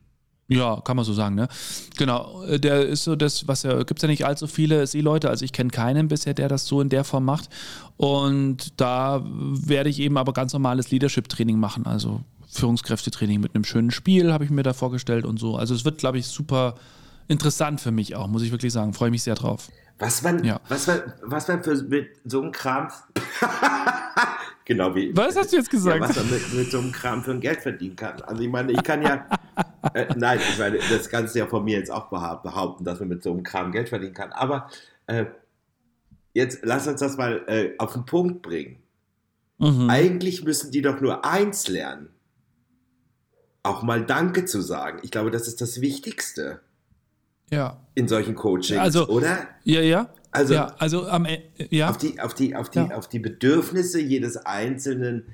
Ja, 0.48 0.80
kann 0.80 0.96
man 0.96 1.04
so 1.04 1.12
sagen, 1.12 1.34
ne? 1.34 1.48
Genau, 1.96 2.42
äh, 2.44 2.60
der 2.60 2.86
ist 2.86 3.04
so 3.04 3.16
das, 3.16 3.48
was 3.48 3.62
ja, 3.62 3.82
gibt 3.82 3.98
es 3.98 4.02
ja 4.02 4.08
nicht 4.08 4.26
allzu 4.26 4.46
viele 4.46 4.86
Seeleute, 4.86 5.30
also 5.30 5.44
ich 5.44 5.52
kenne 5.52 5.70
keinen 5.70 6.08
bisher, 6.08 6.34
der 6.34 6.48
das 6.48 6.66
so 6.66 6.80
in 6.80 6.88
der 6.88 7.04
Form 7.04 7.24
macht. 7.24 7.48
Und 7.96 8.80
da 8.80 9.22
werde 9.24 9.88
ich 9.88 10.00
eben 10.00 10.18
aber 10.18 10.32
ganz 10.32 10.52
normales 10.52 10.90
Leadership-Training 10.90 11.58
machen, 11.58 11.86
also 11.86 12.20
Führungskräftetraining 12.52 13.40
mit 13.40 13.54
einem 13.54 13.64
schönen 13.64 13.90
Spiel, 13.90 14.32
habe 14.32 14.44
ich 14.44 14.50
mir 14.50 14.62
da 14.62 14.74
vorgestellt 14.74 15.24
und 15.24 15.38
so. 15.38 15.56
Also 15.56 15.74
es 15.74 15.84
wird, 15.84 15.98
glaube 15.98 16.18
ich, 16.18 16.26
super 16.26 16.74
interessant 17.28 17.80
für 17.80 17.90
mich 17.90 18.14
auch, 18.14 18.28
muss 18.28 18.42
ich 18.42 18.52
wirklich 18.52 18.72
sagen. 18.72 18.92
Freue 18.92 19.10
mich 19.10 19.22
sehr 19.22 19.34
drauf. 19.34 19.68
Was 19.98 20.22
man, 20.22 20.44
ja. 20.44 20.60
was 20.68 20.86
man, 20.86 21.00
was 21.22 21.48
man 21.48 21.62
für 21.62 21.74
mit 21.84 22.10
so 22.24 22.42
einem 22.42 22.52
Kram. 22.52 22.88
genau 24.64 24.94
wie. 24.94 25.16
Was 25.16 25.36
hast 25.36 25.52
du 25.52 25.56
jetzt 25.56 25.70
gesagt? 25.70 26.00
Ja, 26.00 26.08
was 26.08 26.16
man 26.16 26.30
mit, 26.30 26.54
mit, 26.54 26.70
so 26.70 26.78
einem 26.78 26.92
Kram 26.92 27.22
für 27.22 27.30
ein 27.30 27.40
Geld 27.40 27.60
verdienen 27.60 27.96
kann. 27.96 28.20
Also 28.22 28.42
ich 28.42 28.50
meine, 28.50 28.72
ich 28.72 28.82
kann 28.82 29.00
ja. 29.00 29.26
äh, 29.94 30.06
nein, 30.16 30.40
ich 30.40 30.58
meine, 30.58 30.78
das 30.78 31.08
kannst 31.08 31.34
du 31.34 31.38
ja 31.38 31.46
von 31.46 31.64
mir 31.64 31.78
jetzt 31.78 31.90
auch 31.90 32.08
behaupten, 32.08 32.84
dass 32.84 33.00
man 33.00 33.08
mit 33.08 33.22
so 33.22 33.32
einem 33.32 33.44
Kram 33.44 33.72
Geld 33.72 33.88
verdienen 33.88 34.14
kann. 34.14 34.32
Aber 34.32 34.68
äh, 35.06 35.26
jetzt 36.34 36.60
lass 36.64 36.86
uns 36.86 37.00
das 37.00 37.16
mal 37.16 37.42
äh, 37.46 37.70
auf 37.78 37.94
den 37.94 38.04
Punkt 38.04 38.42
bringen. 38.42 38.78
Mhm. 39.58 39.88
Eigentlich 39.88 40.44
müssen 40.44 40.70
die 40.70 40.82
doch 40.82 41.00
nur 41.00 41.24
eins 41.24 41.68
lernen 41.68 42.08
auch 43.62 43.82
mal 43.82 44.04
Danke 44.04 44.44
zu 44.44 44.60
sagen. 44.60 45.00
Ich 45.02 45.10
glaube, 45.10 45.30
das 45.30 45.48
ist 45.48 45.60
das 45.60 45.80
Wichtigste. 45.80 46.60
Ja. 47.50 47.80
In 47.94 48.08
solchen 48.08 48.34
Coachings, 48.34 48.80
also, 48.80 49.08
oder? 49.08 49.46
Ja, 49.64 49.80
ja. 49.82 50.08
Also, 50.30 50.54
ja, 50.54 50.74
also 50.78 51.06
am, 51.06 51.26
e, 51.26 51.42
ja. 51.70 51.90
Auf, 51.90 51.98
die, 51.98 52.18
auf, 52.18 52.32
die, 52.32 52.56
auf, 52.56 52.70
die, 52.70 52.78
ja. 52.78 52.90
auf 52.92 53.08
die 53.08 53.18
Bedürfnisse 53.18 54.00
jedes 54.00 54.38
Einzelnen 54.38 55.26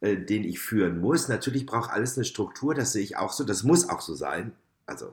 äh, 0.00 0.16
den 0.16 0.44
ich 0.44 0.60
führen 0.60 1.00
muss. 1.00 1.26
Natürlich 1.26 1.66
braucht 1.66 1.90
alles 1.90 2.16
eine 2.16 2.24
Struktur, 2.24 2.72
das 2.72 2.92
sehe 2.92 3.02
ich 3.02 3.16
auch 3.16 3.32
so. 3.32 3.42
Das 3.42 3.64
muss 3.64 3.88
auch 3.88 4.00
so 4.00 4.14
sein. 4.14 4.52
Also 4.86 5.12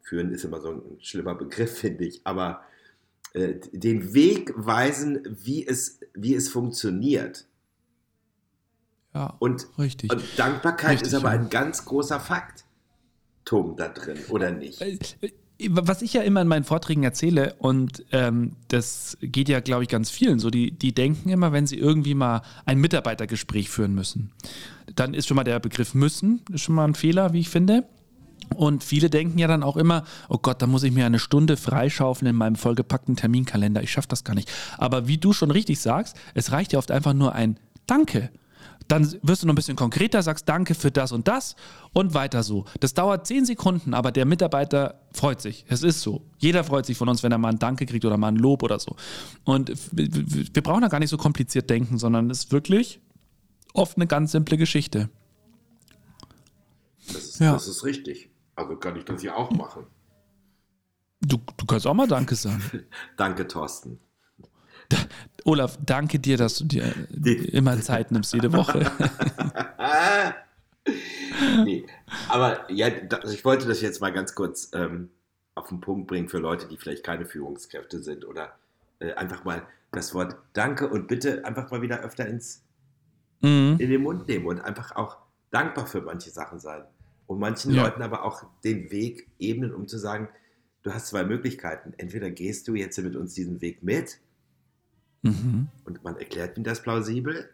führen 0.00 0.30
ist 0.30 0.44
immer 0.44 0.60
so 0.60 0.70
ein 0.70 0.82
schlimmer 1.00 1.34
Begriff, 1.34 1.78
finde 1.78 2.04
ich. 2.04 2.20
Aber 2.24 2.62
äh, 3.32 3.54
den 3.72 4.14
Weg 4.14 4.52
weisen, 4.54 5.22
wie 5.26 5.66
es, 5.66 5.98
wie 6.14 6.36
es 6.36 6.48
funktioniert. 6.48 7.46
Ja, 9.14 9.34
und, 9.38 9.66
richtig. 9.78 10.12
Und 10.12 10.22
Dankbarkeit 10.36 10.92
richtig, 10.92 11.08
ist 11.08 11.14
aber 11.14 11.34
ja. 11.34 11.40
ein 11.40 11.50
ganz 11.50 11.84
großer 11.84 12.18
Fakt, 12.18 12.64
Tom, 13.44 13.76
da 13.76 13.88
drin, 13.88 14.18
oder 14.30 14.50
nicht? 14.50 14.80
Äh, 14.80 14.98
was 15.70 16.02
ich 16.02 16.14
ja 16.14 16.22
immer 16.22 16.40
in 16.40 16.48
meinen 16.48 16.64
Vorträgen 16.64 17.04
erzähle, 17.04 17.54
und 17.58 18.04
ähm, 18.12 18.56
das 18.68 19.16
geht 19.20 19.48
ja, 19.48 19.60
glaube 19.60 19.84
ich, 19.84 19.88
ganz 19.88 20.10
vielen 20.10 20.38
so, 20.38 20.50
die, 20.50 20.72
die 20.72 20.94
denken 20.94 21.28
immer, 21.28 21.52
wenn 21.52 21.66
sie 21.66 21.78
irgendwie 21.78 22.14
mal 22.14 22.42
ein 22.64 22.78
Mitarbeitergespräch 22.78 23.70
führen 23.70 23.94
müssen, 23.94 24.32
dann 24.94 25.14
ist 25.14 25.28
schon 25.28 25.36
mal 25.36 25.44
der 25.44 25.60
Begriff 25.60 25.94
müssen, 25.94 26.42
ist 26.52 26.62
schon 26.62 26.74
mal 26.74 26.84
ein 26.84 26.94
Fehler, 26.94 27.32
wie 27.32 27.40
ich 27.40 27.48
finde. 27.48 27.84
Und 28.56 28.84
viele 28.84 29.08
denken 29.08 29.38
ja 29.38 29.46
dann 29.46 29.62
auch 29.62 29.76
immer, 29.76 30.04
oh 30.28 30.38
Gott, 30.38 30.60
da 30.60 30.66
muss 30.66 30.82
ich 30.82 30.92
mir 30.92 31.06
eine 31.06 31.18
Stunde 31.18 31.56
freischaufeln 31.56 32.28
in 32.28 32.36
meinem 32.36 32.56
vollgepackten 32.56 33.16
Terminkalender. 33.16 33.82
Ich 33.82 33.92
schaffe 33.92 34.08
das 34.08 34.24
gar 34.24 34.34
nicht. 34.34 34.50
Aber 34.78 35.08
wie 35.08 35.16
du 35.16 35.32
schon 35.32 35.50
richtig 35.50 35.80
sagst, 35.80 36.16
es 36.34 36.52
reicht 36.52 36.72
ja 36.72 36.78
oft 36.78 36.90
einfach 36.90 37.14
nur 37.14 37.34
ein 37.34 37.58
Danke. 37.86 38.30
Dann 38.92 39.10
wirst 39.22 39.42
du 39.42 39.46
noch 39.46 39.54
ein 39.54 39.56
bisschen 39.56 39.74
konkreter, 39.74 40.22
sagst 40.22 40.46
Danke 40.46 40.74
für 40.74 40.90
das 40.90 41.12
und 41.12 41.26
das 41.26 41.56
und 41.94 42.12
weiter 42.12 42.42
so. 42.42 42.66
Das 42.80 42.92
dauert 42.92 43.26
zehn 43.26 43.46
Sekunden, 43.46 43.94
aber 43.94 44.12
der 44.12 44.26
Mitarbeiter 44.26 45.00
freut 45.14 45.40
sich. 45.40 45.64
Es 45.70 45.82
ist 45.82 46.02
so. 46.02 46.26
Jeder 46.36 46.62
freut 46.62 46.84
sich 46.84 46.98
von 46.98 47.08
uns, 47.08 47.22
wenn 47.22 47.32
er 47.32 47.38
mal 47.38 47.48
ein 47.48 47.58
Danke 47.58 47.86
kriegt 47.86 48.04
oder 48.04 48.18
mal 48.18 48.28
ein 48.28 48.36
Lob 48.36 48.62
oder 48.62 48.78
so. 48.78 48.94
Und 49.44 49.72
wir 49.92 50.62
brauchen 50.62 50.82
da 50.82 50.88
gar 50.88 50.98
nicht 50.98 51.08
so 51.08 51.16
kompliziert 51.16 51.70
denken, 51.70 51.96
sondern 51.96 52.28
es 52.28 52.40
ist 52.40 52.52
wirklich 52.52 53.00
oft 53.72 53.96
eine 53.96 54.06
ganz 54.06 54.32
simple 54.32 54.58
Geschichte. 54.58 55.08
Das 57.06 57.16
ist, 57.16 57.40
ja. 57.40 57.52
das 57.54 57.68
ist 57.68 57.84
richtig. 57.84 58.28
Also 58.56 58.76
kann 58.76 58.96
ich 58.96 59.06
das 59.06 59.22
ja 59.22 59.36
auch 59.36 59.52
machen. 59.52 59.86
Du, 61.22 61.38
du 61.56 61.64
kannst 61.64 61.86
auch 61.86 61.94
mal 61.94 62.06
Danke 62.06 62.34
sagen. 62.34 62.62
danke, 63.16 63.48
Thorsten. 63.48 64.00
Olaf, 65.44 65.78
danke 65.84 66.18
dir, 66.18 66.36
dass 66.36 66.58
du 66.58 66.64
dir 66.64 66.94
Die. 67.10 67.48
immer 67.48 67.80
Zeit 67.80 68.12
nimmst, 68.12 68.32
jede 68.32 68.52
Woche. 68.52 68.90
nee, 71.64 71.84
aber 72.28 72.70
ja, 72.70 72.88
also 73.10 73.34
ich 73.34 73.44
wollte 73.44 73.66
das 73.66 73.80
jetzt 73.80 74.00
mal 74.00 74.12
ganz 74.12 74.34
kurz 74.34 74.70
ähm, 74.74 75.10
auf 75.54 75.68
den 75.68 75.80
Punkt 75.80 76.06
bringen 76.06 76.28
für 76.28 76.38
Leute, 76.38 76.68
die 76.68 76.76
vielleicht 76.76 77.04
keine 77.04 77.26
Führungskräfte 77.26 78.02
sind 78.02 78.24
oder 78.24 78.56
äh, 79.00 79.12
einfach 79.14 79.44
mal 79.44 79.66
das 79.90 80.14
Wort 80.14 80.36
Danke 80.52 80.88
und 80.88 81.08
bitte 81.08 81.44
einfach 81.44 81.70
mal 81.70 81.82
wieder 81.82 82.00
öfter 82.00 82.26
ins, 82.26 82.62
mhm. 83.40 83.76
in 83.78 83.90
den 83.90 84.02
Mund 84.02 84.28
nehmen 84.28 84.46
und 84.46 84.60
einfach 84.60 84.96
auch 84.96 85.18
dankbar 85.50 85.86
für 85.86 86.00
manche 86.00 86.30
Sachen 86.30 86.58
sein 86.58 86.84
und 87.26 87.38
manchen 87.38 87.74
ja. 87.74 87.84
Leuten 87.84 88.02
aber 88.02 88.24
auch 88.24 88.44
den 88.64 88.90
Weg 88.90 89.28
ebnen, 89.38 89.74
um 89.74 89.86
zu 89.86 89.98
sagen, 89.98 90.28
du 90.82 90.92
hast 90.92 91.08
zwei 91.08 91.24
Möglichkeiten. 91.24 91.92
Entweder 91.96 92.30
gehst 92.30 92.68
du 92.68 92.74
jetzt 92.74 92.98
mit 92.98 93.16
uns 93.16 93.34
diesen 93.34 93.60
Weg 93.60 93.82
mit 93.82 94.18
mhm. 95.22 95.68
und 95.84 96.04
man 96.04 96.16
erklärt 96.16 96.56
ihm 96.56 96.64
das 96.64 96.82
plausibel, 96.82 97.48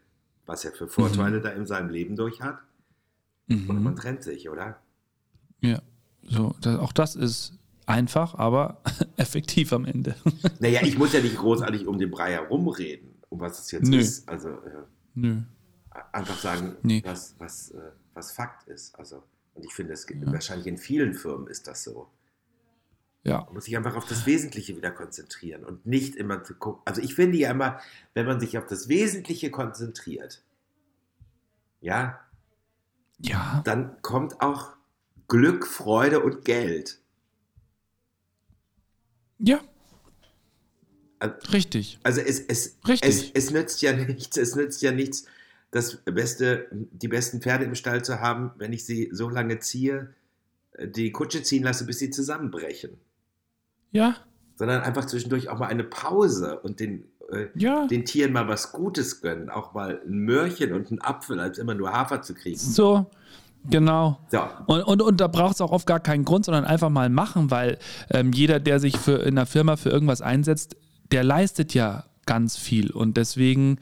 was 0.46 0.64
er 0.64 0.72
für 0.72 0.88
Vorteile 0.88 1.38
mhm. 1.38 1.42
da 1.42 1.50
in 1.50 1.66
seinem 1.66 1.90
Leben 1.90 2.16
durch 2.16 2.40
hat, 2.40 2.58
mhm. 3.46 3.70
oder 3.70 3.80
man 3.80 3.96
trennt 3.96 4.22
sich, 4.22 4.48
oder? 4.48 4.80
Ja, 5.60 5.80
so, 6.22 6.54
das, 6.60 6.78
auch 6.78 6.92
das 6.92 7.16
ist 7.16 7.58
einfach, 7.86 8.34
aber 8.34 8.80
effektiv 9.16 9.72
am 9.72 9.84
Ende. 9.84 10.14
naja, 10.60 10.80
ich 10.82 10.98
muss 10.98 11.12
ja 11.12 11.20
nicht 11.20 11.36
großartig 11.36 11.86
um 11.86 11.98
den 11.98 12.10
Brei 12.10 12.32
herumreden, 12.32 13.14
um 13.28 13.40
was 13.40 13.58
es 13.58 13.70
jetzt 13.70 13.88
Nö. 13.88 13.98
ist. 13.98 14.28
Also, 14.28 14.50
äh, 14.50 14.84
Nö. 15.14 15.42
Einfach 16.12 16.38
sagen, 16.38 16.76
nee. 16.82 17.02
was, 17.04 17.34
was, 17.38 17.70
äh, 17.72 17.90
was 18.14 18.32
Fakt 18.32 18.68
ist. 18.68 18.94
Also, 18.98 19.24
und 19.54 19.64
ich 19.64 19.72
finde, 19.72 19.94
es 19.94 20.06
gibt, 20.06 20.24
ja. 20.24 20.32
wahrscheinlich 20.32 20.66
in 20.66 20.78
vielen 20.78 21.14
Firmen 21.14 21.48
ist 21.48 21.66
das 21.66 21.82
so. 21.82 22.08
Ja. 23.24 23.44
Man 23.44 23.54
muss 23.54 23.64
sich 23.64 23.76
einfach 23.76 23.96
auf 23.96 24.06
das 24.06 24.26
Wesentliche 24.26 24.76
wieder 24.76 24.90
konzentrieren 24.90 25.64
und 25.64 25.86
nicht 25.86 26.16
immer 26.16 26.44
zu 26.44 26.54
gucken. 26.54 26.82
Also 26.84 27.02
ich 27.02 27.14
finde 27.14 27.36
ja 27.36 27.50
immer, 27.50 27.80
wenn 28.14 28.26
man 28.26 28.40
sich 28.40 28.56
auf 28.58 28.66
das 28.66 28.88
Wesentliche 28.88 29.50
konzentriert, 29.50 30.42
ja, 31.80 32.20
ja. 33.18 33.62
dann 33.64 34.00
kommt 34.02 34.40
auch 34.40 34.72
Glück, 35.28 35.66
Freude 35.66 36.20
und 36.20 36.44
Geld. 36.44 37.00
Ja. 39.38 39.60
Richtig. 41.52 41.98
Also 42.02 42.20
es, 42.20 42.40
es, 42.40 42.78
Richtig. 42.86 43.32
Es, 43.34 43.46
es 43.46 43.50
nützt 43.50 43.82
ja 43.82 43.92
nichts, 44.06 44.36
es 44.36 44.54
nützt 44.54 44.82
ja 44.82 44.92
nichts, 44.92 45.26
das 45.70 45.96
beste, 46.04 46.68
die 46.70 47.08
besten 47.08 47.42
Pferde 47.42 47.64
im 47.64 47.74
Stall 47.74 48.04
zu 48.04 48.20
haben, 48.20 48.52
wenn 48.56 48.72
ich 48.72 48.86
sie 48.86 49.10
so 49.12 49.28
lange 49.28 49.58
ziehe, 49.58 50.14
äh, 50.72 50.88
die 50.88 51.12
Kutsche 51.12 51.42
ziehen 51.42 51.62
lasse, 51.62 51.84
bis 51.84 51.98
sie 51.98 52.10
zusammenbrechen. 52.10 52.98
Ja. 53.90 54.16
Sondern 54.56 54.82
einfach 54.82 55.06
zwischendurch 55.06 55.48
auch 55.48 55.58
mal 55.58 55.66
eine 55.66 55.84
Pause 55.84 56.58
und 56.60 56.80
den, 56.80 57.04
äh, 57.30 57.46
ja. 57.54 57.86
den 57.86 58.04
Tieren 58.04 58.32
mal 58.32 58.48
was 58.48 58.72
Gutes 58.72 59.20
gönnen. 59.20 59.50
Auch 59.50 59.74
mal 59.74 60.00
ein 60.04 60.18
Möhrchen 60.18 60.72
und 60.72 60.90
einen 60.90 61.00
Apfel, 61.00 61.38
als 61.40 61.58
immer 61.58 61.74
nur 61.74 61.92
Hafer 61.92 62.22
zu 62.22 62.34
kriegen. 62.34 62.58
So. 62.58 63.06
Genau. 63.70 64.18
So. 64.30 64.40
Und, 64.66 64.82
und, 64.82 65.02
und 65.02 65.20
da 65.20 65.26
braucht 65.26 65.56
es 65.56 65.60
auch 65.60 65.72
oft 65.72 65.86
gar 65.86 66.00
keinen 66.00 66.24
Grund, 66.24 66.44
sondern 66.44 66.64
einfach 66.64 66.90
mal 66.90 67.10
machen, 67.10 67.50
weil 67.50 67.78
ähm, 68.10 68.32
jeder, 68.32 68.60
der 68.60 68.80
sich 68.80 68.96
für, 68.96 69.16
in 69.22 69.36
einer 69.36 69.46
Firma 69.46 69.76
für 69.76 69.90
irgendwas 69.90 70.22
einsetzt, 70.22 70.76
der 71.10 71.24
leistet 71.24 71.74
ja 71.74 72.04
ganz 72.24 72.56
viel. 72.56 72.90
Und 72.90 73.16
deswegen 73.16 73.78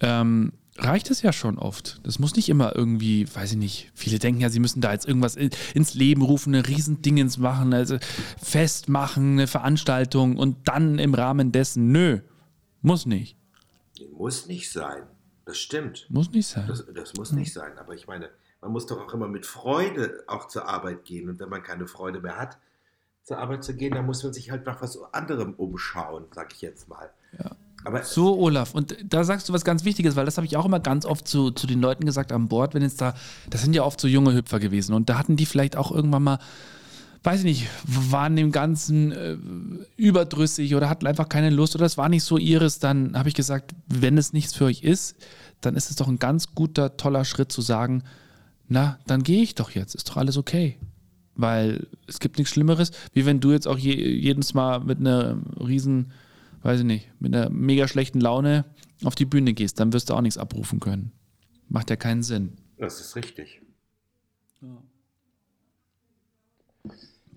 ähm, 0.00 0.52
reicht 0.80 1.10
es 1.10 1.22
ja 1.22 1.32
schon 1.32 1.58
oft. 1.58 2.00
Das 2.04 2.18
muss 2.18 2.36
nicht 2.36 2.48
immer 2.48 2.74
irgendwie, 2.74 3.26
weiß 3.32 3.52
ich 3.52 3.58
nicht, 3.58 3.92
viele 3.94 4.18
denken 4.18 4.40
ja, 4.40 4.48
sie 4.48 4.60
müssen 4.60 4.80
da 4.80 4.92
jetzt 4.92 5.06
irgendwas 5.06 5.36
ins 5.36 5.94
Leben 5.94 6.22
rufen, 6.22 6.54
eine 6.54 6.66
Riesendingens 6.66 7.38
machen, 7.38 7.72
also 7.72 7.98
festmachen, 8.42 9.32
eine 9.32 9.46
Veranstaltung 9.46 10.36
und 10.36 10.68
dann 10.68 10.98
im 10.98 11.14
Rahmen 11.14 11.52
dessen, 11.52 11.92
nö, 11.92 12.20
muss 12.82 13.06
nicht. 13.06 13.36
Muss 14.12 14.46
nicht 14.46 14.72
sein, 14.72 15.02
das 15.44 15.58
stimmt. 15.58 16.06
Muss 16.08 16.30
nicht 16.30 16.48
sein. 16.48 16.66
Das, 16.66 16.84
das 16.94 17.14
muss 17.14 17.32
nicht 17.32 17.52
sein, 17.52 17.78
aber 17.78 17.94
ich 17.94 18.06
meine, 18.06 18.30
man 18.60 18.72
muss 18.72 18.86
doch 18.86 19.00
auch 19.00 19.14
immer 19.14 19.28
mit 19.28 19.46
Freude 19.46 20.24
auch 20.26 20.48
zur 20.48 20.66
Arbeit 20.68 21.04
gehen 21.04 21.28
und 21.28 21.40
wenn 21.40 21.48
man 21.48 21.62
keine 21.62 21.86
Freude 21.86 22.20
mehr 22.20 22.36
hat, 22.36 22.58
zur 23.22 23.38
Arbeit 23.38 23.64
zu 23.64 23.74
gehen, 23.74 23.94
dann 23.94 24.06
muss 24.06 24.22
man 24.22 24.32
sich 24.32 24.50
halt 24.50 24.66
nach 24.66 24.80
was 24.82 24.98
anderem 25.12 25.54
umschauen, 25.54 26.24
sag 26.34 26.52
ich 26.52 26.62
jetzt 26.62 26.88
mal. 26.88 27.10
Ja. 27.38 27.50
Aber 27.84 28.02
so, 28.02 28.38
Olaf, 28.38 28.74
und 28.74 28.96
da 29.04 29.24
sagst 29.24 29.48
du 29.48 29.52
was 29.52 29.64
ganz 29.64 29.84
Wichtiges, 29.84 30.16
weil 30.16 30.26
das 30.26 30.36
habe 30.36 30.46
ich 30.46 30.56
auch 30.56 30.66
immer 30.66 30.80
ganz 30.80 31.06
oft 31.06 31.26
zu, 31.26 31.50
zu 31.50 31.66
den 31.66 31.80
Leuten 31.80 32.04
gesagt 32.04 32.32
an 32.32 32.48
Bord, 32.48 32.74
wenn 32.74 32.82
jetzt 32.82 33.00
da, 33.00 33.14
das 33.48 33.62
sind 33.62 33.74
ja 33.74 33.84
oft 33.84 34.00
so 34.00 34.08
junge 34.08 34.34
Hüpfer 34.34 34.60
gewesen 34.60 34.94
und 34.94 35.08
da 35.08 35.18
hatten 35.18 35.36
die 35.36 35.46
vielleicht 35.46 35.76
auch 35.76 35.90
irgendwann 35.90 36.22
mal, 36.22 36.38
weiß 37.22 37.40
ich 37.40 37.44
nicht, 37.44 37.66
waren 37.84 38.36
dem 38.36 38.52
Ganzen 38.52 39.12
äh, 39.12 39.36
überdrüssig 39.96 40.74
oder 40.74 40.90
hatten 40.90 41.06
einfach 41.06 41.28
keine 41.28 41.50
Lust 41.50 41.74
oder 41.74 41.86
es 41.86 41.96
war 41.96 42.08
nicht 42.08 42.24
so 42.24 42.36
ihres, 42.36 42.80
dann 42.80 43.16
habe 43.16 43.30
ich 43.30 43.34
gesagt, 43.34 43.74
wenn 43.88 44.18
es 44.18 44.32
nichts 44.34 44.54
für 44.54 44.66
euch 44.66 44.82
ist, 44.82 45.16
dann 45.62 45.74
ist 45.74 45.90
es 45.90 45.96
doch 45.96 46.08
ein 46.08 46.18
ganz 46.18 46.54
guter, 46.54 46.96
toller 46.98 47.24
Schritt 47.24 47.50
zu 47.50 47.62
sagen, 47.62 48.02
na, 48.68 48.98
dann 49.06 49.22
gehe 49.22 49.42
ich 49.42 49.54
doch 49.54 49.70
jetzt, 49.70 49.94
ist 49.94 50.08
doch 50.08 50.16
alles 50.16 50.36
okay. 50.36 50.78
Weil 51.34 51.86
es 52.06 52.20
gibt 52.20 52.36
nichts 52.36 52.52
Schlimmeres, 52.52 52.92
wie 53.14 53.24
wenn 53.24 53.40
du 53.40 53.52
jetzt 53.52 53.66
auch 53.66 53.78
je, 53.78 53.94
jedes 53.94 54.52
Mal 54.52 54.80
mit 54.80 54.98
einer 54.98 55.38
riesen 55.58 56.12
weiß 56.62 56.80
ich 56.80 56.86
nicht, 56.86 57.10
mit 57.20 57.34
einer 57.34 57.50
mega 57.50 57.88
schlechten 57.88 58.20
Laune 58.20 58.64
auf 59.04 59.14
die 59.14 59.24
Bühne 59.24 59.54
gehst, 59.54 59.80
dann 59.80 59.92
wirst 59.92 60.10
du 60.10 60.14
auch 60.14 60.20
nichts 60.20 60.38
abrufen 60.38 60.80
können. 60.80 61.12
Macht 61.68 61.90
ja 61.90 61.96
keinen 61.96 62.22
Sinn. 62.22 62.56
Das 62.76 63.00
ist 63.00 63.16
richtig. 63.16 63.60
Ja. 64.60 64.82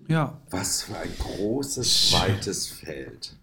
ja. 0.08 0.40
Was 0.50 0.82
für 0.82 0.98
ein 0.98 1.10
großes, 1.18 2.12
weites 2.12 2.66
Feld. 2.66 3.36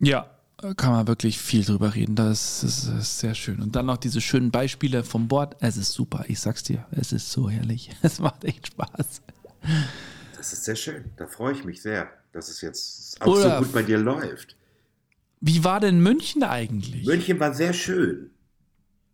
Ja, 0.00 0.30
kann 0.76 0.92
man 0.92 1.06
wirklich 1.06 1.38
viel 1.38 1.64
drüber 1.64 1.94
reden. 1.94 2.16
Das 2.16 2.62
ist, 2.62 2.88
das 2.88 2.94
ist, 2.94 3.18
sehr 3.18 3.34
schön. 3.34 3.60
Und 3.60 3.76
dann 3.76 3.86
noch 3.86 3.96
diese 3.96 4.20
schönen 4.20 4.50
Beispiele 4.50 5.04
vom 5.04 5.28
Bord. 5.28 5.56
Es 5.60 5.76
ist 5.76 5.92
super, 5.92 6.24
ich 6.28 6.40
sag's 6.40 6.62
dir. 6.62 6.86
Es 6.90 7.12
ist 7.12 7.30
so 7.30 7.48
herrlich. 7.48 7.90
Es 8.02 8.18
macht 8.18 8.44
echt 8.44 8.68
Spaß. 8.68 9.22
Das 10.36 10.52
ist 10.52 10.64
sehr 10.64 10.76
schön. 10.76 11.04
Da 11.16 11.26
freue 11.26 11.52
ich 11.52 11.64
mich 11.64 11.82
sehr, 11.82 12.10
dass 12.32 12.48
es 12.48 12.60
jetzt 12.60 13.20
auch 13.20 13.26
Oder 13.28 13.58
so 13.58 13.64
gut 13.64 13.72
bei 13.72 13.82
dir 13.82 13.98
läuft. 13.98 14.56
Wie 15.40 15.64
war 15.64 15.80
denn 15.80 16.00
München 16.00 16.42
eigentlich? 16.42 17.06
München 17.06 17.38
war 17.38 17.54
sehr 17.54 17.72
schön. 17.72 18.30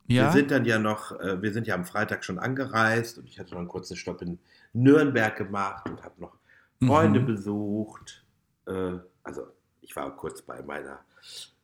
Ja? 0.07 0.27
Wir 0.27 0.33
sind 0.33 0.51
dann 0.51 0.65
ja 0.65 0.79
noch, 0.79 1.19
äh, 1.21 1.41
wir 1.41 1.53
sind 1.53 1.67
ja 1.67 1.75
am 1.75 1.85
Freitag 1.85 2.25
schon 2.25 2.39
angereist 2.39 3.19
und 3.19 3.27
ich 3.27 3.39
hatte 3.39 3.53
noch 3.53 3.59
einen 3.59 3.69
kurzen 3.69 3.97
Stopp 3.97 4.23
in 4.23 4.39
Nürnberg 4.73 5.37
gemacht 5.37 5.89
und 5.89 6.03
habe 6.03 6.21
noch 6.21 6.37
Freunde 6.83 7.21
mhm. 7.21 7.27
besucht. 7.27 8.25
Äh, 8.67 8.99
also 9.23 9.47
ich 9.81 9.95
war 9.97 10.15
kurz 10.17 10.43
bei 10.43 10.63
meiner 10.63 11.01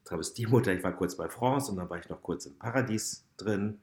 Travestiemutter, 0.05 0.73
ich 0.73 0.83
war 0.83 0.93
kurz 0.93 1.17
bei 1.17 1.29
France 1.29 1.71
und 1.71 1.77
dann 1.77 1.91
war 1.91 1.99
ich 1.99 2.09
noch 2.09 2.23
kurz 2.23 2.47
im 2.47 2.57
Paradies 2.57 3.25
drin. 3.37 3.79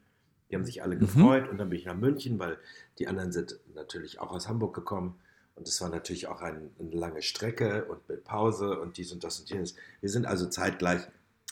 Die 0.50 0.56
haben 0.56 0.66
sich 0.66 0.82
alle 0.82 0.96
mhm. 0.96 1.02
gefreut 1.02 1.50
und 1.50 1.58
dann 1.58 1.70
bin 1.70 1.80
ich 1.80 1.86
nach 1.86 1.96
München, 1.96 2.40
weil 2.40 2.58
die 3.00 3.08
anderen 3.08 3.32
sind 3.32 3.60
natürlich 3.76 4.20
auch 4.20 4.32
aus 4.32 4.48
Hamburg 4.48 4.74
gekommen. 4.74 5.20
Und 5.58 5.68
es 5.68 5.82
war 5.82 5.90
natürlich 5.90 6.28
auch 6.28 6.42
ein, 6.42 6.70
eine 6.80 6.92
lange 6.92 7.22
Strecke 7.22 7.86
und 7.86 8.08
mit 8.08 8.24
Pause 8.24 8.80
und 8.80 8.98
dies 8.98 9.12
und 9.12 9.24
das 9.24 9.40
und 9.40 9.50
jenes. 9.50 9.76
Wir 10.02 10.10
sind 10.10 10.26
also 10.26 10.48
zeitgleich, 10.48 11.02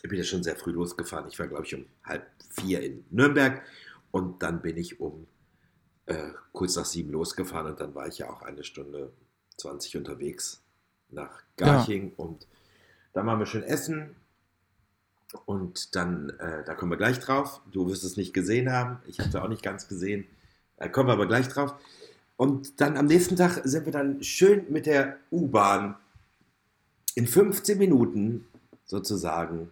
ich 0.03 0.09
bin 0.09 0.19
ja 0.19 0.24
schon 0.24 0.43
sehr 0.43 0.55
früh 0.55 0.71
losgefahren. 0.71 1.27
Ich 1.27 1.39
war, 1.39 1.47
glaube 1.47 1.65
ich, 1.65 1.74
um 1.74 1.85
halb 2.03 2.24
vier 2.51 2.81
in 2.81 3.03
Nürnberg. 3.09 3.63
Und 4.12 4.43
dann 4.43 4.62
bin 4.62 4.77
ich 4.77 5.00
um 5.00 5.27
äh, 6.05 6.29
kurz 6.51 6.75
nach 6.75 6.85
sieben 6.85 7.12
losgefahren 7.12 7.71
und 7.71 7.79
dann 7.79 7.95
war 7.95 8.07
ich 8.07 8.19
ja 8.19 8.29
auch 8.29 8.43
eine 8.43 8.63
Stunde 8.63 9.12
20 9.57 9.97
unterwegs 9.97 10.62
nach 11.09 11.41
Garching 11.57 12.09
ja. 12.09 12.13
und 12.17 12.47
da 13.13 13.25
waren 13.25 13.39
wir 13.39 13.45
schön 13.45 13.63
essen 13.63 14.15
und 15.45 15.95
dann, 15.95 16.29
äh, 16.39 16.63
da 16.63 16.75
kommen 16.75 16.91
wir 16.91 16.97
gleich 16.97 17.19
drauf. 17.19 17.62
Du 17.71 17.89
wirst 17.89 18.03
es 18.03 18.17
nicht 18.17 18.33
gesehen 18.33 18.71
haben, 18.71 19.00
ich 19.07 19.19
habe 19.19 19.29
es 19.29 19.35
auch 19.35 19.47
nicht 19.47 19.63
ganz 19.63 19.88
gesehen. 19.88 20.27
Da 20.77 20.89
kommen 20.89 21.09
wir 21.09 21.13
aber 21.13 21.27
gleich 21.27 21.47
drauf. 21.47 21.74
Und 22.38 22.82
dann 22.82 22.98
am 22.98 23.06
nächsten 23.06 23.36
Tag 23.36 23.62
sind 23.63 23.86
wir 23.86 23.94
dann 23.94 24.22
schön 24.22 24.65
mit 24.70 24.86
der 24.86 25.18
U-Bahn 25.32 25.96
in 27.15 27.27
15 27.27 27.77
Minuten 27.77 28.46
sozusagen 28.86 29.72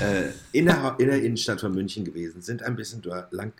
äh, 0.00 0.30
in, 0.52 0.66
der, 0.66 0.96
in, 0.98 1.06
der, 1.06 1.22
Innenstadt 1.22 1.60
von 1.60 1.72
München 1.72 2.04
gewesen, 2.04 2.42
sind 2.42 2.62
ein 2.62 2.74
bisschen 2.74 3.02
lang 3.30 3.52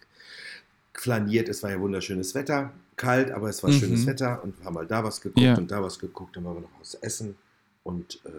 flaniert. 0.92 1.48
Es 1.48 1.62
war 1.62 1.70
ja 1.70 1.80
wunderschönes 1.80 2.34
Wetter, 2.34 2.72
kalt, 2.96 3.30
aber 3.30 3.48
es 3.48 3.62
war 3.62 3.70
mhm. 3.70 3.74
schönes 3.74 4.06
Wetter 4.06 4.42
und 4.42 4.54
haben 4.64 4.74
mal 4.74 4.86
da 4.86 5.04
was 5.04 5.20
geguckt 5.20 5.40
ja. 5.44 5.56
und 5.56 5.70
da 5.70 5.82
was 5.82 5.98
geguckt. 5.98 6.36
Dann 6.36 6.44
waren 6.44 6.56
wir 6.56 6.60
noch 6.62 6.80
was 6.80 6.94
essen 6.94 7.36
und 7.84 8.20
äh, 8.24 8.30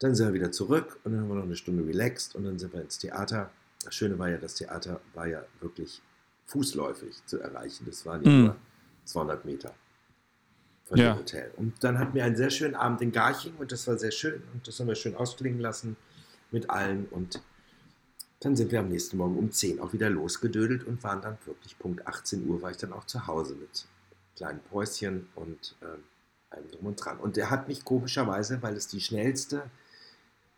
dann 0.00 0.14
sind 0.14 0.26
wir 0.28 0.34
wieder 0.34 0.52
zurück 0.52 0.98
und 1.04 1.12
dann 1.12 1.22
haben 1.22 1.28
wir 1.28 1.36
noch 1.36 1.44
eine 1.44 1.56
Stunde 1.56 1.86
relaxed 1.86 2.34
und 2.34 2.44
dann 2.44 2.58
sind 2.58 2.74
wir 2.74 2.82
ins 2.82 2.98
Theater. 2.98 3.50
Das 3.82 3.94
Schöne 3.94 4.18
war 4.18 4.28
ja, 4.28 4.36
das 4.36 4.54
Theater 4.54 5.00
war 5.14 5.26
ja 5.26 5.42
wirklich 5.60 6.02
fußläufig 6.46 7.24
zu 7.24 7.40
erreichen. 7.40 7.84
Das 7.86 8.04
waren 8.04 8.22
ja 8.22 8.30
mhm. 8.30 8.44
nur 8.44 8.56
200 9.04 9.44
Meter 9.44 9.74
von 10.84 10.98
ja. 10.98 11.14
dem 11.14 11.20
Hotel. 11.20 11.50
Und 11.56 11.82
dann 11.82 11.98
hatten 11.98 12.14
wir 12.14 12.24
einen 12.24 12.36
sehr 12.36 12.50
schönen 12.50 12.74
Abend 12.74 13.00
in 13.00 13.12
Garching 13.12 13.54
und 13.56 13.72
das 13.72 13.86
war 13.86 13.98
sehr 13.98 14.10
schön 14.10 14.42
und 14.52 14.66
das 14.66 14.78
haben 14.78 14.88
wir 14.88 14.94
schön 14.94 15.14
ausklingen 15.14 15.60
lassen 15.60 15.96
mit 16.50 16.70
allen 16.70 17.06
und 17.06 17.40
dann 18.40 18.56
sind 18.56 18.72
wir 18.72 18.80
am 18.80 18.88
nächsten 18.88 19.16
Morgen 19.16 19.38
um 19.38 19.50
10 19.50 19.80
auch 19.80 19.94
wieder 19.94 20.10
losgedödelt 20.10 20.84
und 20.84 21.02
waren 21.02 21.22
dann 21.22 21.38
wirklich 21.46 21.78
Punkt 21.78 22.06
18 22.06 22.46
Uhr 22.46 22.60
war 22.60 22.70
ich 22.70 22.76
dann 22.76 22.92
auch 22.92 23.06
zu 23.06 23.26
Hause 23.26 23.54
mit 23.54 23.86
kleinen 24.36 24.60
Päuschen 24.60 25.28
und 25.34 25.76
äh, 25.80 26.54
allem 26.54 26.70
drum 26.70 26.86
und 26.86 26.96
dran. 26.96 27.18
Und 27.18 27.36
der 27.36 27.50
hat 27.50 27.68
mich 27.68 27.84
komischerweise, 27.84 28.62
weil 28.62 28.76
es 28.76 28.86
die 28.88 29.00
schnellste, 29.00 29.70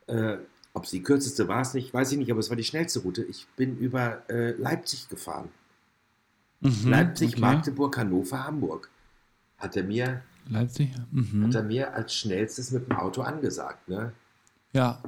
äh, 0.06 0.38
ob 0.72 0.84
es 0.84 0.90
die 0.90 1.02
kürzeste 1.02 1.48
war 1.48 1.62
es 1.62 1.74
nicht, 1.74 1.94
weiß 1.94 2.12
ich 2.12 2.18
nicht, 2.18 2.30
aber 2.30 2.40
es 2.40 2.50
war 2.50 2.56
die 2.56 2.64
schnellste 2.64 3.00
Route. 3.00 3.22
Ich 3.22 3.46
bin 3.56 3.78
über 3.78 4.28
äh, 4.28 4.50
Leipzig 4.52 5.08
gefahren. 5.08 5.50
Mhm, 6.66 6.90
Leipzig, 6.90 7.32
okay. 7.32 7.40
Magdeburg, 7.40 7.96
Hannover, 7.96 8.44
Hamburg. 8.44 8.90
Hat 9.58 9.76
er 9.76 9.84
mir, 9.84 10.22
Leipzig? 10.48 10.90
Mhm. 11.10 11.46
hat 11.46 11.54
er 11.54 11.62
mir 11.62 11.94
als 11.94 12.14
schnellstes 12.14 12.70
mit 12.70 12.88
dem 12.88 12.96
Auto 12.96 13.22
angesagt. 13.22 13.88
Ne? 13.88 14.12
Ja, 14.72 15.00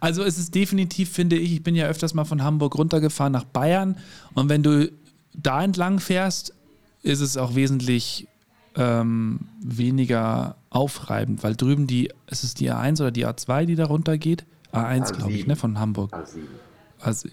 also 0.00 0.22
es 0.22 0.38
ist 0.38 0.54
definitiv, 0.54 1.10
finde 1.10 1.36
ich, 1.36 1.52
ich 1.52 1.62
bin 1.62 1.74
ja 1.74 1.86
öfters 1.86 2.14
mal 2.14 2.24
von 2.24 2.42
Hamburg 2.42 2.76
runtergefahren 2.76 3.32
nach 3.32 3.44
Bayern 3.44 3.98
und 4.34 4.48
wenn 4.48 4.62
du 4.62 4.90
da 5.34 5.62
entlang 5.62 6.00
fährst, 6.00 6.54
ist 7.02 7.20
es 7.20 7.36
auch 7.36 7.54
wesentlich 7.54 8.26
ähm, 8.76 9.40
weniger 9.62 10.56
aufreibend, 10.70 11.42
weil 11.42 11.56
drüben 11.56 11.86
die, 11.86 12.10
ist 12.28 12.44
es 12.44 12.54
die 12.54 12.70
A1 12.70 13.00
oder 13.00 13.10
die 13.10 13.26
A2, 13.26 13.66
die 13.66 13.74
da 13.74 13.86
runtergeht? 13.86 14.44
A1, 14.72 15.12
glaube 15.14 15.32
ich, 15.32 15.46
ne, 15.46 15.56
von 15.56 15.78
Hamburg. 15.78 16.14
A7. 16.14 16.42
Also, 17.00 17.28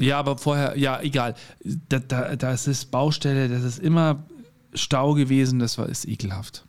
ja, 0.00 0.18
aber 0.18 0.38
vorher, 0.38 0.76
ja, 0.76 1.00
egal. 1.00 1.34
Da, 1.88 1.98
da, 1.98 2.36
das 2.36 2.66
ist 2.66 2.90
Baustelle, 2.90 3.48
das 3.48 3.62
ist 3.62 3.78
immer 3.78 4.24
Stau 4.74 5.14
gewesen, 5.14 5.58
das 5.58 5.78
war, 5.78 5.88
ist 5.88 6.06
ekelhaft 6.06 6.64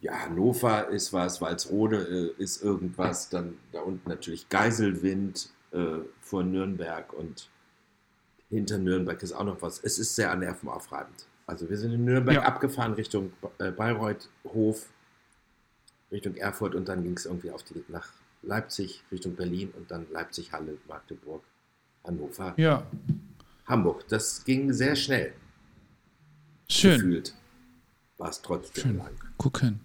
ja, 0.00 0.12
Hannover 0.24 0.88
ist 0.88 1.12
was, 1.12 1.40
Walsrode 1.40 2.32
äh, 2.38 2.42
ist 2.42 2.62
irgendwas, 2.62 3.28
dann 3.28 3.58
da 3.72 3.80
unten 3.80 4.08
natürlich 4.08 4.48
Geiselwind 4.48 5.50
äh, 5.72 5.98
vor 6.20 6.42
Nürnberg 6.42 7.12
und 7.12 7.50
hinter 8.48 8.78
Nürnberg 8.78 9.22
ist 9.22 9.32
auch 9.32 9.44
noch 9.44 9.62
was. 9.62 9.78
Es 9.82 9.98
ist 9.98 10.16
sehr 10.16 10.34
nervenaufreibend. 10.34 11.26
Also 11.46 11.68
wir 11.68 11.76
sind 11.76 11.92
in 11.92 12.04
Nürnberg 12.04 12.36
ja. 12.36 12.42
abgefahren 12.42 12.94
Richtung 12.94 13.32
äh, 13.58 13.70
Bayreuth, 13.70 14.28
Hof, 14.44 14.88
Richtung 16.10 16.34
Erfurt 16.36 16.74
und 16.74 16.88
dann 16.88 17.02
ging 17.02 17.16
es 17.16 17.26
irgendwie 17.26 17.50
auf 17.50 17.62
die, 17.62 17.84
nach 17.88 18.08
Leipzig, 18.42 19.04
Richtung 19.12 19.36
Berlin 19.36 19.72
und 19.76 19.90
dann 19.90 20.06
Leipzig, 20.10 20.52
Halle, 20.52 20.78
Magdeburg, 20.88 21.42
Hannover, 22.04 22.54
ja. 22.56 22.82
Hamburg. 23.66 24.06
Das 24.08 24.44
ging 24.44 24.72
sehr 24.72 24.96
schnell. 24.96 25.32
Schön. 26.68 26.96
Gefühlt 27.00 27.34
war 28.18 28.30
es 28.30 28.42
trotzdem 28.42 28.82
Schön. 28.82 28.98
lang. 28.98 29.10
Gucken. 29.36 29.80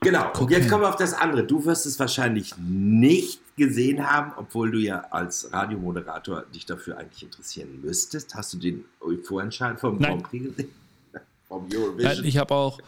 Genau, 0.00 0.30
und 0.38 0.50
jetzt 0.50 0.68
kommen 0.68 0.82
wir 0.82 0.88
auf 0.88 0.96
das 0.96 1.14
andere. 1.14 1.44
Du 1.44 1.64
wirst 1.64 1.86
es 1.86 1.98
wahrscheinlich 1.98 2.54
nicht 2.58 3.40
gesehen 3.56 4.06
haben, 4.06 4.32
obwohl 4.36 4.70
du 4.70 4.78
ja 4.78 5.00
als 5.10 5.52
Radiomoderator 5.52 6.44
dich 6.54 6.66
dafür 6.66 6.98
eigentlich 6.98 7.22
interessieren 7.22 7.80
müsstest. 7.82 8.34
Hast 8.34 8.52
du 8.52 8.58
den 8.58 8.84
Vorentscheid 9.24 9.80
vom 9.80 9.98
Grand 9.98 10.22
Prix 10.24 10.44
gesehen? 10.44 10.70
vom 11.48 11.66
Eurovision? 11.72 12.24
Ich 12.24 12.36
habe 12.36 12.54
auch 12.54 12.78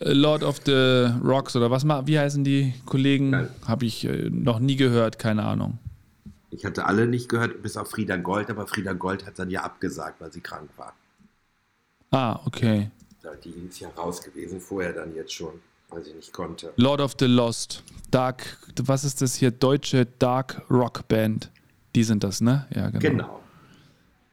äh, 0.00 0.12
Lord 0.12 0.42
of 0.42 0.60
the 0.64 1.10
Rocks 1.22 1.54
oder 1.54 1.70
was 1.70 1.84
wie 1.84 2.18
heißen 2.18 2.42
die 2.42 2.74
Kollegen? 2.86 3.48
Habe 3.66 3.84
ich 3.84 4.04
äh, 4.04 4.30
noch 4.30 4.58
nie 4.58 4.76
gehört, 4.76 5.18
keine 5.18 5.44
Ahnung. 5.44 5.78
Ich 6.54 6.64
hatte 6.64 6.86
alle 6.86 7.06
nicht 7.06 7.28
gehört, 7.28 7.62
bis 7.62 7.76
auf 7.76 7.90
Frieda 7.90 8.16
Gold, 8.16 8.50
aber 8.50 8.66
Frieda 8.66 8.92
Gold 8.92 9.26
hat 9.26 9.38
dann 9.38 9.50
ja 9.50 9.62
abgesagt, 9.62 10.20
weil 10.20 10.32
sie 10.32 10.40
krank 10.40 10.70
war. 10.76 10.94
Ah, 12.10 12.40
okay. 12.46 12.90
Die 13.42 13.50
ist 13.68 13.80
ja 13.80 13.88
raus 13.90 14.22
gewesen, 14.22 14.60
vorher 14.60 14.92
dann 14.92 15.14
jetzt 15.14 15.32
schon 15.32 15.60
weil 15.94 16.04
sie 16.04 16.12
nicht 16.12 16.32
konnte. 16.32 16.72
Lord 16.76 17.00
of 17.00 17.14
the 17.18 17.26
Lost. 17.26 17.82
Dark, 18.10 18.58
was 18.82 19.04
ist 19.04 19.22
das 19.22 19.34
hier? 19.34 19.50
Deutsche 19.50 20.06
Dark 20.18 20.62
Rock 20.70 21.08
Band. 21.08 21.50
Die 21.94 22.04
sind 22.04 22.24
das, 22.24 22.40
ne? 22.40 22.66
Ja, 22.74 22.90
genau. 22.90 23.00
Genau. 23.00 23.40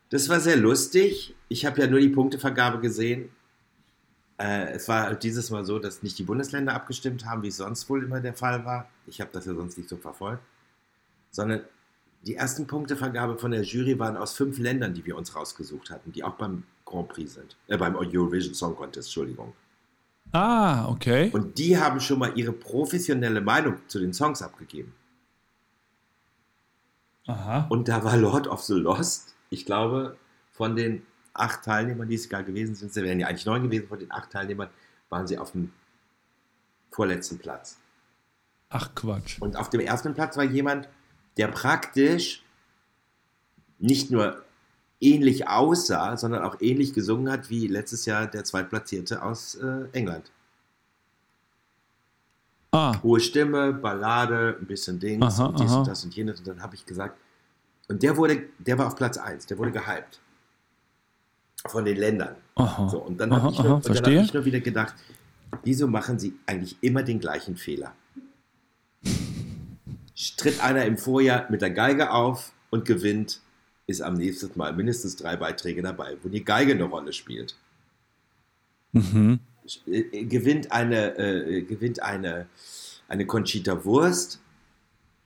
Das 0.10 0.28
war 0.30 0.40
sehr 0.40 0.58
lustig. 0.58 1.36
Ich 1.48 1.66
habe 1.66 1.82
ja 1.82 1.88
nur 1.88 2.00
die 2.00 2.10
Punktevergabe 2.10 2.80
gesehen. 2.80 3.30
Äh, 4.38 4.72
es 4.72 4.88
war 4.88 5.04
halt 5.04 5.24
dieses 5.24 5.50
Mal 5.52 5.64
so, 5.64 5.80
dass 5.80 6.04
nicht 6.04 6.18
die 6.18 6.24
Bundesländer 6.24 6.74
abgestimmt 6.74 7.26
haben, 7.26 7.44
wie 7.44 7.48
es 7.48 7.58
sonst 7.58 7.90
wohl 7.90 8.04
immer 8.04 8.20
der 8.20 8.34
Fall 8.34 8.66
war. 8.66 8.90
Ich 9.08 9.22
habe 9.22 9.30
das 9.32 9.46
ja 9.46 9.54
sonst 9.54 9.78
nicht 9.78 9.90
so 9.90 9.98
verfolgt. 9.98 10.44
Sondern 11.30 11.62
die 12.22 12.36
ersten 12.36 12.68
Punktevergabe 12.68 13.38
von 13.38 13.52
der 13.52 13.64
Jury 13.64 13.98
waren 13.98 14.16
aus 14.16 14.34
fünf 14.34 14.60
Ländern, 14.60 14.94
die 14.94 15.06
wir 15.06 15.18
uns 15.18 15.36
rausgesucht 15.36 15.90
hatten, 15.90 16.12
die 16.12 16.24
auch 16.24 16.36
beim 16.36 16.64
Grand 16.86 17.10
Prix 17.10 17.34
sind. 17.34 17.58
Äh, 17.68 17.78
beim 17.78 17.96
Eurovision 17.96 18.54
Song 18.54 18.76
Contest, 18.76 19.08
Entschuldigung. 19.08 19.54
Ah, 20.32 20.88
okay. 20.88 21.30
Und 21.34 21.58
die 21.58 21.78
haben 21.78 22.00
schon 22.00 22.20
mal 22.20 22.32
ihre 22.38 22.54
professionelle 22.54 23.42
Meinung 23.42 23.78
zu 23.88 24.00
den 24.00 24.14
Songs 24.14 24.42
abgegeben. 24.42 24.94
Aha. 27.28 27.66
Und 27.70 27.88
da 27.88 28.04
war 28.04 28.18
Lord 28.18 28.48
of 28.48 28.62
the 28.64 28.74
Lost, 28.74 29.36
ich 29.50 29.66
glaube, 29.66 30.18
von 30.52 30.76
den 30.76 31.04
acht 31.34 31.64
Teilnehmern, 31.64 32.08
die 32.08 32.16
es 32.16 32.30
gar 32.30 32.44
gewesen 32.44 32.76
sind, 32.76 32.94
sie 32.94 33.04
wären 33.04 33.20
ja 33.20 33.28
eigentlich 33.28 33.46
neun 33.46 33.64
gewesen, 33.64 33.88
von 33.88 34.00
den 34.00 34.12
acht 34.12 34.32
Teilnehmern 34.32 34.70
waren 35.10 35.28
sie 35.28 35.38
auf 35.38 35.52
dem 35.52 35.72
vorletzten 36.92 37.40
Platz. 37.40 37.78
Ach 38.70 38.94
Quatsch. 38.96 39.42
Und 39.42 39.58
auf 39.58 39.70
dem 39.70 39.82
ersten 39.82 40.14
Platz 40.14 40.38
war 40.38 40.44
jemand, 40.44 40.88
der 41.38 41.48
praktisch 41.48 42.44
nicht 43.80 44.12
nur 44.12 44.44
ähnlich 45.00 45.48
aussah, 45.48 46.15
sondern 46.15 46.44
auch 46.44 46.58
ähnlich 46.62 46.94
gesungen 46.94 47.32
hat 47.32 47.50
wie 47.50 47.67
letztes 47.67 48.06
Jahr 48.06 48.28
der 48.28 48.44
Zweitplatzierte 48.44 49.24
aus 49.24 49.56
äh, 49.56 49.86
England. 49.94 50.32
Ah. 52.72 53.02
Hohe 53.04 53.20
Stimme, 53.20 53.74
Ballade, 53.74 54.58
ein 54.60 54.65
bisschen 54.65 55.00
Dings 55.00 55.26
aha, 55.39 55.48
und 55.48 55.60
dies 55.60 55.72
aha. 55.72 55.80
und 55.80 55.88
das 55.88 56.06
und 56.06 56.15
jenes. 56.15 56.39
Und 56.39 56.48
dann 56.48 56.62
habe 56.62 56.76
ich 56.76 56.86
gesagt, 56.86 57.17
und 57.89 58.02
der 58.02 58.15
wurde, 58.15 58.44
der 58.60 58.78
war 58.78 58.88
auf 58.88 58.96
Platz 58.96 59.17
1, 59.17 59.48
der 59.48 59.58
wurde 59.58 59.72
gehypt. 59.72 60.22
Von 61.67 61.84
den 61.86 61.98
Ländern. 61.98 62.36
Aha, 62.56 62.88
so, 62.89 63.00
und 63.00 63.20
dann 63.20 63.32
habe 63.34 63.52
ich, 63.52 63.60
hab 63.60 64.08
ich 64.08 64.34
nur 64.34 64.46
wieder 64.46 64.62
gedacht, 64.62 64.96
wieso 65.63 65.88
machen 65.88 66.17
sie 66.17 66.34
eigentlich 66.46 66.78
immer 66.82 67.04
den 67.04 67.20
gleichen 67.20 67.58
Fehler? 67.58 67.94
Tritt 70.38 70.64
einer 70.64 70.86
im 70.86 70.98
Vorjahr 70.98 71.50
mit 71.50 71.62
der 71.62 71.72
Geige 71.72 72.12
auf 72.12 72.52
und 72.70 72.86
gewinnt 72.86 73.42
ist 73.88 74.02
am 74.02 74.14
nächsten 74.16 74.52
Mal 74.58 74.74
mindestens 74.74 75.16
drei 75.16 75.36
Beiträge 75.36 75.82
dabei, 75.82 76.18
wo 76.22 76.30
die 76.30 76.46
Geige 76.46 76.74
eine 76.74 76.84
Rolle 76.84 77.14
spielt. 77.14 77.56
Mhm. 78.94 79.40
Äh, 79.88 80.26
gewinnt 80.26 80.72
eine, 80.72 81.18
äh, 81.18 81.62
gewinnt 81.62 82.02
eine, 82.02 82.48
eine 83.08 83.26
Conchita 83.26 83.84
Wurst, 83.86 84.40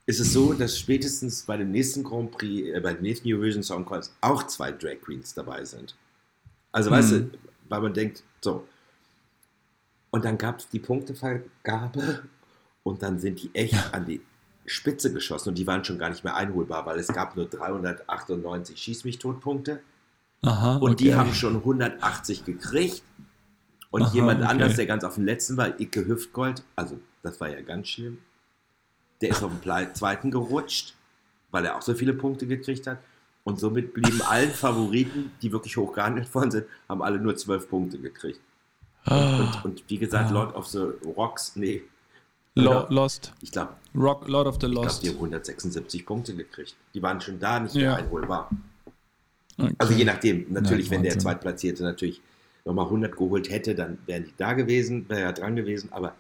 ist 0.08 0.20
es 0.20 0.34
so, 0.34 0.54
dass 0.54 0.78
spätestens 0.78 1.44
bei 1.44 1.58
dem 1.58 1.72
nächsten 1.72 2.04
Grand 2.04 2.32
Prix, 2.32 2.70
äh, 2.70 2.80
bei 2.80 2.94
dem 2.94 3.04
nächsten 3.04 3.32
Eurovision 3.32 3.64
Song 3.64 3.86
Contest 3.86 4.14
auch 4.22 4.44
zwei 4.44 4.72
Drag 4.72 5.02
Queens 5.02 5.34
dabei 5.34 5.66
sind. 5.66 5.96
Also, 6.72 6.90
mhm. 6.90 6.96
weißt 6.96 7.12
du, 7.12 7.30
weil 7.70 7.82
man 7.82 7.94
denkt, 7.94 8.24
so. 8.42 8.68
Und 10.12 10.24
dann 10.24 10.38
gab 10.38 10.60
es 10.60 10.70
die 10.70 10.80
Punktevergabe 10.80 12.24
und 12.84 13.02
dann 13.02 13.20
sind 13.20 13.42
die 13.42 13.50
echt 13.54 13.74
ja. 13.74 13.90
an 13.92 14.06
die 14.06 14.22
Spitze 14.66 15.14
geschossen 15.14 15.50
und 15.50 15.58
die 15.58 15.68
waren 15.68 15.84
schon 15.84 16.00
gar 16.00 16.10
nicht 16.10 16.24
mehr 16.24 16.36
einholbar, 16.36 16.86
weil 16.86 17.00
es 17.00 17.08
gab 17.08 17.36
nur 17.36 17.46
398 17.46 18.78
Schieß 18.78 19.04
mich 19.04 19.20
Totpunkte. 19.20 19.82
Aha, 20.42 20.78
und 20.78 20.94
okay. 20.94 21.04
die 21.04 21.16
haben 21.16 21.34
schon 21.34 21.56
180 21.56 22.46
gekriegt. 22.46 23.04
Und 23.92 24.04
Aha, 24.04 24.14
jemand 24.14 24.42
okay. 24.42 24.50
anders, 24.50 24.76
der 24.76 24.86
ganz 24.86 25.04
auf 25.04 25.16
dem 25.16 25.26
letzten 25.26 25.58
war, 25.58 25.80
Icke 25.80 26.06
Hüftgold, 26.06 26.64
also 26.76 27.00
das 27.24 27.40
war 27.40 27.50
ja 27.50 27.62
ganz 27.62 27.88
schlimm, 27.88 28.18
der 29.22 29.30
ist 29.30 29.44
auf 29.44 29.52
den 29.64 29.96
zweiten 29.96 30.32
gerutscht, 30.32 30.96
weil 31.52 31.66
er 31.66 31.78
auch 31.78 31.82
so 31.82 31.94
viele 31.94 32.14
Punkte 32.14 32.46
gekriegt 32.46 32.88
hat. 32.88 32.98
Und 33.44 33.60
somit 33.60 33.94
blieben 33.94 34.22
allen 34.24 34.52
Favoriten, 34.52 35.32
die 35.42 35.52
wirklich 35.52 35.78
hoch 35.78 35.94
gehandelt 35.94 36.34
worden 36.34 36.52
sind, 36.52 36.66
haben 36.90 37.04
alle 37.04 37.20
nur 37.20 37.38
zwölf 37.38 37.70
Punkte 37.70 38.00
gekriegt. 38.00 38.42
Und, 39.06 39.14
ah. 39.14 39.40
und, 39.40 39.66
und 39.66 39.84
wie 39.88 40.00
gesagt, 40.00 40.32
ah. 40.32 40.34
Lord 40.34 40.56
of 40.56 40.68
the 40.68 40.80
Rocks, 41.16 41.56
nee. 41.56 41.84
Lo 42.56 42.86
Lost. 42.90 43.34
Ich 43.42 43.52
glaube. 43.52 43.74
Lord 43.94 44.48
of 44.48 44.58
the 44.62 44.68
Lost. 44.68 44.98
Ich 44.98 45.02
glaube, 45.02 45.02
die 45.02 45.10
haben 45.10 45.16
176 45.16 46.06
Punkte 46.06 46.36
gekriegt. 46.36 46.76
Die 46.94 47.02
waren 47.02 47.20
schon 47.22 47.40
da 47.40 47.60
nicht 47.60 47.76
mehr 47.76 47.96
einholbar. 47.96 48.50
Okay. 49.58 49.76
Also 49.78 49.94
je 49.94 50.06
nachdem. 50.06 50.46
Natürlich, 50.50 50.88
ja, 50.88 50.92
wenn 50.94 51.04
der 51.04 51.20
Zweitplatzierte 51.20 51.84
natürlich 51.84 52.22
nochmal 52.64 52.86
100 52.86 53.16
geholt 53.16 53.50
hätte, 53.50 53.76
dann 53.76 53.98
wären 54.06 54.26
die 54.26 54.34
da 54.38 54.54
gewesen, 54.54 55.08
wäre 55.10 55.22
er 55.22 55.34
dran 55.34 55.56
gewesen. 55.56 55.92
Aber 55.92 56.16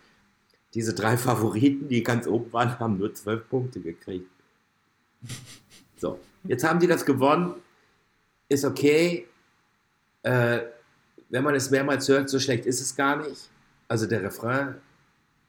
diese 0.73 0.93
drei 0.93 1.17
Favoriten, 1.17 1.87
die 1.87 2.03
ganz 2.03 2.27
oben 2.27 2.51
waren, 2.51 2.77
haben 2.79 2.97
nur 2.97 3.13
12 3.13 3.49
Punkte 3.49 3.79
gekriegt. 3.79 4.29
So, 5.97 6.19
jetzt 6.43 6.63
haben 6.63 6.79
die 6.79 6.87
das 6.87 7.05
gewonnen. 7.05 7.55
Ist 8.49 8.65
okay. 8.65 9.25
Äh, 10.23 10.59
wenn 11.29 11.43
man 11.43 11.55
es 11.55 11.71
mehrmals 11.71 12.07
hört, 12.07 12.29
so 12.29 12.39
schlecht 12.39 12.65
ist 12.65 12.81
es 12.81 12.95
gar 12.95 13.15
nicht. 13.25 13.49
Also 13.87 14.05
der 14.05 14.21
Refrain 14.21 14.75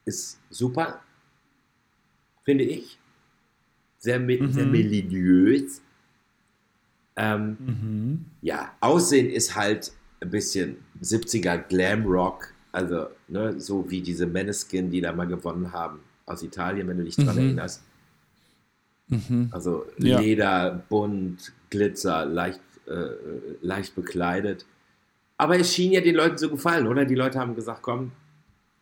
ist 0.07 0.39
super, 0.51 1.03
finde 2.45 2.65
ich. 2.65 2.99
Sehr, 3.99 4.19
mhm. 4.19 4.53
sehr 4.53 4.67
melodiös. 4.67 5.83
Ähm, 7.17 7.57
mhm. 7.61 8.25
Ja, 8.41 8.75
Aussehen 8.81 9.29
ist 9.29 9.55
halt 9.55 9.93
ein 10.21 10.31
bisschen 10.31 10.77
70er 11.03 11.59
Glam 11.59 12.07
Rock, 12.07 12.53
also 12.73 13.09
ne, 13.29 13.61
so 13.61 13.91
wie 13.91 14.01
diese 14.01 14.27
Meneskin, 14.27 14.91
die 14.91 15.01
da 15.01 15.13
mal 15.13 15.27
gewonnen 15.27 15.73
haben 15.73 16.01
aus 16.25 16.43
Italien, 16.43 16.89
wenn 16.89 16.99
du 16.99 17.05
dich 17.05 17.17
daran 17.17 17.37
mhm. 17.37 17.43
erinnerst. 17.43 17.83
Mhm. 19.09 19.49
Also 19.51 19.87
ja. 19.99 20.21
Leder, 20.21 20.85
bunt, 20.89 21.53
Glitzer, 21.71 22.25
leicht, 22.27 22.61
äh, 22.87 23.09
leicht 23.61 23.95
bekleidet. 23.95 24.67
Aber 25.37 25.59
es 25.59 25.73
schien 25.75 25.93
ja 25.93 26.01
den 26.01 26.15
Leuten 26.15 26.39
zu 26.39 26.51
gefallen, 26.51 26.87
oder? 26.87 27.05
Die 27.05 27.15
Leute 27.15 27.39
haben 27.39 27.55
gesagt, 27.55 27.83
komm, 27.83 28.13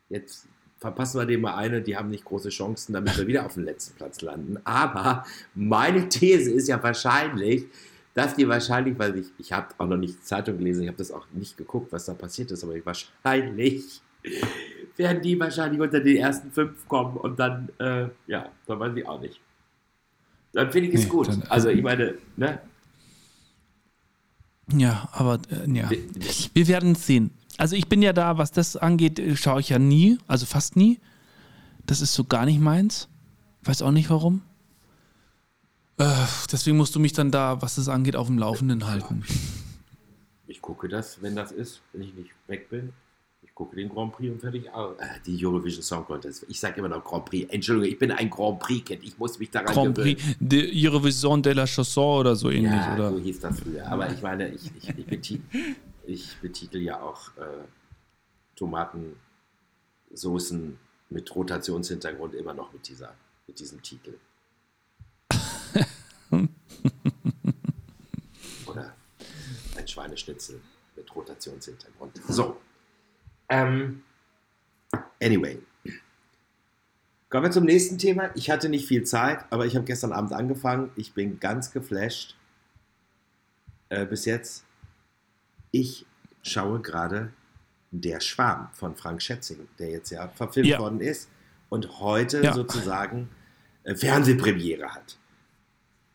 jetzt 0.09 0.47
verpassen 0.85 1.19
wir 1.19 1.25
dem 1.25 1.41
mal 1.41 1.55
eine, 1.55 1.81
die 1.81 1.97
haben 1.97 2.11
nicht 2.11 2.27
große 2.27 2.51
Chancen, 2.51 2.93
damit 2.93 3.17
wir 3.17 3.27
wieder 3.27 3.47
auf 3.47 3.55
dem 3.55 3.65
letzten 3.65 3.97
Platz 3.97 4.21
landen. 4.21 4.59
Aber 4.65 5.25
meine 5.55 6.11
These 6.11 6.51
ist 6.51 6.69
ja 6.69 6.83
wahrscheinlich, 6.83 7.65
dass 8.13 8.37
die 8.37 8.47
wahrscheinlich, 8.47 8.99
weil 8.99 9.17
ich, 9.17 9.29
ich 9.39 9.51
habe 9.51 9.69
auch 9.79 9.87
noch 9.87 9.97
nicht 9.97 10.17
die 10.17 10.23
Zeitung 10.23 10.59
gelesen, 10.59 10.83
ich 10.83 10.89
habe 10.89 10.99
das 10.99 11.11
auch 11.11 11.25
nicht 11.33 11.57
geguckt, 11.57 11.91
was 11.91 12.05
da 12.05 12.13
passiert 12.13 12.51
ist, 12.51 12.63
aber 12.65 12.75
wahrscheinlich 12.85 14.03
werden 14.99 15.23
die 15.23 15.41
wahrscheinlich 15.41 15.81
unter 15.81 16.01
die 16.01 16.19
ersten 16.19 16.51
fünf 16.51 16.87
kommen 16.87 17.17
und 17.17 17.39
dann, 17.39 17.71
äh, 17.79 18.09
ja, 18.27 18.51
dann 18.67 18.79
weiß 18.79 18.95
ich 18.95 19.09
auch 19.09 19.21
nicht. 19.23 19.41
Dann 20.53 20.71
finde 20.71 20.91
ich 20.91 20.97
es 20.97 21.05
nee, 21.05 21.09
gut. 21.09 21.29
Dann, 21.29 21.45
also 21.49 21.71
ich 21.71 21.83
meine, 21.83 22.15
ne? 22.37 22.61
Ja, 24.77 25.09
aber 25.13 25.41
äh, 25.51 25.71
ja. 25.73 25.91
Wir 26.53 26.69
werden 26.69 26.93
es 26.93 27.07
sehen. 27.07 27.31
Also 27.59 27.77
ich 27.77 27.89
bin 27.89 28.03
ja 28.03 28.13
da, 28.13 28.39
was 28.39 28.51
das 28.51 28.77
angeht, 28.77 29.19
äh, 29.19 29.37
schaue 29.37 29.61
ich 29.61 29.69
ja 29.69 29.79
nie, 29.79 30.19
also 30.27 30.47
fast 30.47 30.77
nie. 30.77 30.99
Das 31.87 32.01
ist 32.01 32.15
so 32.15 32.25
gar 32.25 32.47
nicht 32.47 32.61
meins. 32.61 33.09
Weiß 33.63 33.83
auch 33.83 33.91
nicht 33.91 34.11
warum. 34.11 34.43
Äh, 35.99 36.11
deswegen 36.51 36.77
musst 36.77 36.95
du 36.95 37.01
mich 37.01 37.13
dann 37.13 37.31
da, 37.31 37.63
was 37.63 37.77
das 37.77 37.89
angeht, 37.89 38.17
auf 38.17 38.27
dem 38.27 38.39
Laufenden 38.39 38.87
halten. 38.87 39.23
Ich 40.47 40.61
gucke 40.61 40.89
das, 40.89 41.23
wenn 41.23 41.37
das 41.37 41.53
ist, 41.53 41.81
wenn 41.93 42.03
ich 42.03 42.15
nicht 42.15 42.31
weg 42.49 42.69
bin. 42.69 42.93
Ich 43.43 43.55
gucke 43.55 43.77
den 43.77 43.89
Grand 43.89 44.13
Prix 44.13 44.33
und 44.33 44.41
fertig 44.41 44.69
aus. 44.73 44.99
Äh, 44.99 45.21
die 45.25 45.47
Eurovision 45.47 45.83
Song 45.83 46.05
Contest. 46.05 46.45
Ich 46.49 46.59
sage 46.59 46.81
immer 46.81 46.89
noch 46.89 47.05
Grand 47.05 47.25
Prix. 47.25 47.53
Entschuldigung, 47.53 47.93
ich 47.93 47.99
bin 47.99 48.11
ein 48.11 48.29
Grand 48.29 48.59
Prix-Kind. 48.59 49.05
Ich 49.05 49.17
muss 49.17 49.39
mich 49.39 49.51
daran 49.51 49.73
Grand 49.73 49.95
gewöhnen. 49.95 50.17
Prix 50.17 50.37
de 50.41 50.89
Eurovision 50.89 51.41
de 51.41 51.53
la 51.53 51.67
Chanson 51.67 52.21
oder 52.21 52.35
so 52.35 52.51
ähnlich, 52.51 52.73
ja, 52.73 52.95
oder? 52.95 53.11
so 53.13 53.19
hieß 53.21 53.41
das 53.41 53.61
früher. 53.61 53.87
Aber 53.87 54.11
ich 54.11 54.21
meine, 54.23 54.49
ich, 54.49 54.71
ich, 54.77 54.89
ich, 54.89 55.07
betitel, 55.07 55.43
ich 56.07 56.39
betitel 56.41 56.79
ja 56.79 57.01
auch 57.01 57.37
äh, 57.37 57.65
Tomatensoßen 58.57 60.79
mit 61.11 61.35
Rotationshintergrund 61.35 62.35
immer 62.35 62.55
noch 62.55 62.73
mit, 62.73 62.89
dieser, 62.89 63.15
mit 63.47 63.61
diesem 63.61 63.83
Titel. 63.83 64.15
Oder 68.67 68.95
ein 69.77 69.87
Schweineschnitzel 69.87 70.61
mit 70.97 71.15
Rotationshintergrund. 71.15 72.21
So. 72.29 72.57
Ähm, 73.49 74.03
anyway. 75.23 75.61
Kommen 77.29 77.45
wir 77.45 77.51
zum 77.51 77.65
nächsten 77.65 77.99
Thema. 77.99 78.31
Ich 78.37 78.51
hatte 78.51 78.69
nicht 78.69 78.87
viel 78.87 79.05
Zeit, 79.05 79.45
aber 79.51 79.67
ich 79.67 79.75
habe 79.75 79.85
gestern 79.85 80.13
Abend 80.13 80.33
angefangen. 80.33 80.93
Ich 80.95 81.15
bin 81.15 81.41
ganz 81.41 81.73
geflasht. 81.73 82.37
Äh, 83.89 84.07
bis 84.07 84.25
jetzt. 84.25 84.65
Ich 85.75 86.07
schaue 86.43 86.81
gerade 86.81 87.33
Der 87.91 88.21
Schwarm 88.21 88.69
von 88.75 88.95
Frank 88.95 89.21
Schätzing, 89.21 89.67
der 89.81 89.91
jetzt 89.91 90.11
ja 90.11 90.29
verfilmt 90.29 90.69
ja. 90.69 90.79
worden 90.79 91.01
ist 91.01 91.29
und 91.69 91.99
heute 91.99 92.45
ja. 92.45 92.53
sozusagen 92.53 93.29
äh, 93.83 93.97
Fernsehpremiere 93.97 94.95
hat. 94.95 95.19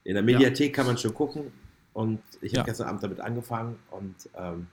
In 0.05 0.13
der 0.13 0.23
Mediathek 0.23 0.69
ja. 0.69 0.75
kann 0.75 0.85
man 0.85 0.97
schon 0.97 1.13
gucken 1.13 1.51
und 1.91 2.21
ich 2.39 2.55
habe 2.55 2.69
gestern 2.69 2.87
Abend 2.87 3.03
damit 3.03 3.19
angefangen 3.19 3.77
und 3.91 4.15
ähm, 4.33 4.67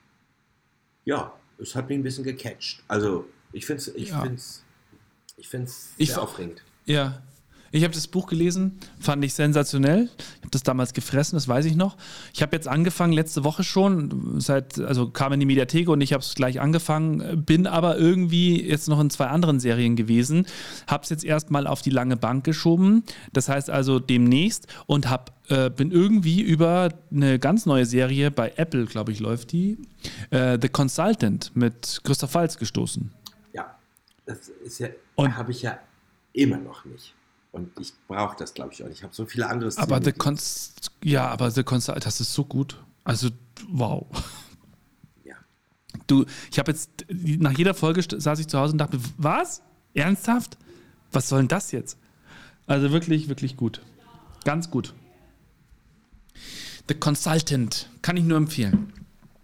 ja, 1.05 1.35
es 1.59 1.75
hat 1.75 1.89
mich 1.89 1.99
ein 1.99 2.05
bisschen 2.05 2.23
gecatcht. 2.23 2.85
Also 2.87 3.29
ich 3.53 3.67
finde 3.67 3.83
es 3.83 3.89
ich 3.89 4.11
ja. 4.11 4.21
find's, 4.21 4.63
ich 5.37 5.49
find's 5.49 5.97
sehr 5.97 6.05
ich, 6.05 6.17
aufregend. 6.17 6.63
Ja, 6.85 7.23
ich 7.73 7.85
habe 7.85 7.95
das 7.95 8.07
Buch 8.07 8.27
gelesen, 8.27 8.79
fand 8.99 9.25
ich 9.25 9.35
sensationell. 9.35 10.09
Ich 10.19 10.41
habe 10.43 10.51
das 10.51 10.63
damals 10.63 10.95
gefressen, 10.95 11.37
das 11.37 11.49
weiß 11.49 11.65
ich 11.65 11.77
noch. 11.77 11.97
Ich 12.33 12.43
habe 12.43 12.55
jetzt 12.55 12.69
angefangen, 12.69 13.13
letzte 13.13 13.45
Woche 13.45 13.65
schon, 13.65 14.41
seit, 14.41 14.79
also 14.79 15.09
kam 15.09 15.33
in 15.33 15.41
die 15.41 15.47
Mediathek 15.47 15.89
und 15.89 16.01
ich 16.01 16.13
habe 16.13 16.23
es 16.23 16.35
gleich 16.35 16.61
angefangen, 16.61 17.45
bin 17.45 17.67
aber 17.67 17.99
irgendwie 17.99 18.63
jetzt 18.63 18.89
noch 18.89 19.01
in 19.01 19.11
zwei 19.11 19.27
anderen 19.27 19.61
Serien 19.61 19.97
gewesen, 19.97 20.47
habe 20.87 21.05
es 21.05 21.11
jetzt 21.11 21.25
erstmal 21.25 21.67
auf 21.67 21.83
die 21.83 21.91
lange 21.91 22.17
Bank 22.17 22.45
geschoben, 22.45 23.05
das 23.33 23.49
heißt 23.49 23.71
also 23.71 23.99
demnächst 23.99 24.67
und 24.87 25.11
hab, 25.11 25.33
äh, 25.51 25.71
bin 25.71 25.91
irgendwie 25.91 26.41
über 26.41 26.91
eine 27.11 27.39
ganz 27.39 27.67
neue 27.67 27.87
Serie 27.87 28.31
bei 28.31 28.53
Apple, 28.57 28.87
glaube 28.87 29.13
ich, 29.13 29.21
läuft 29.21 29.53
die, 29.53 29.79
äh, 30.31 30.59
The 30.61 30.69
Consultant 30.69 31.53
mit 31.55 32.01
Christoph 32.05 32.35
Waltz 32.35 32.59
gestoßen. 32.59 33.11
Ja, 33.53 33.77
das 34.25 34.49
ist 34.65 34.79
ja, 34.79 34.89
habe 35.19 35.53
ich 35.53 35.63
ja 35.63 35.79
immer 36.33 36.59
noch 36.59 36.85
nicht. 36.85 37.15
Und 37.57 37.71
ich 37.81 37.95
brauche 38.07 38.37
das, 38.37 38.53
glaube 38.53 38.75
ich, 38.75 38.85
auch. 38.85 38.89
Ich 38.89 39.03
habe 39.03 39.15
so 39.15 39.25
viele 39.25 39.49
andere 39.49 39.71
Szenen 39.71 39.91
Aber 39.91 40.05
The 40.05 40.13
Const 40.13 40.91
ja, 41.03 41.27
aber 41.29 41.51
The 41.51 41.63
Consult, 41.63 42.05
das 42.05 42.21
ist 42.21 42.35
so 42.35 42.45
gut. 42.45 42.77
Also, 43.03 43.31
wow. 43.69 44.07
Ja. 45.25 45.37
Du, 46.07 46.27
ich 46.51 46.59
habe 46.59 46.73
jetzt, 46.73 46.91
nach 47.09 47.57
jeder 47.57 47.73
Folge 47.73 48.03
saß 48.21 48.39
ich 48.41 48.49
zu 48.49 48.59
Hause 48.59 48.73
und 48.73 48.79
dachte, 48.79 48.99
was? 49.17 49.63
Ernsthaft? 49.95 50.59
Was 51.13 51.31
soll 51.31 51.41
denn 51.41 51.49
das 51.49 51.73
jetzt? 51.73 51.97
Also 52.67 52.93
wirklich, 52.93 53.29
wirklich 53.29 53.57
gut. 53.57 53.81
Ganz 54.45 54.71
gut. 54.71 54.93
The 56.89 56.95
Consultant. 56.95 57.89
Kann 58.03 58.19
ich 58.19 58.25
nur 58.25 58.37
empfehlen. 58.37 58.93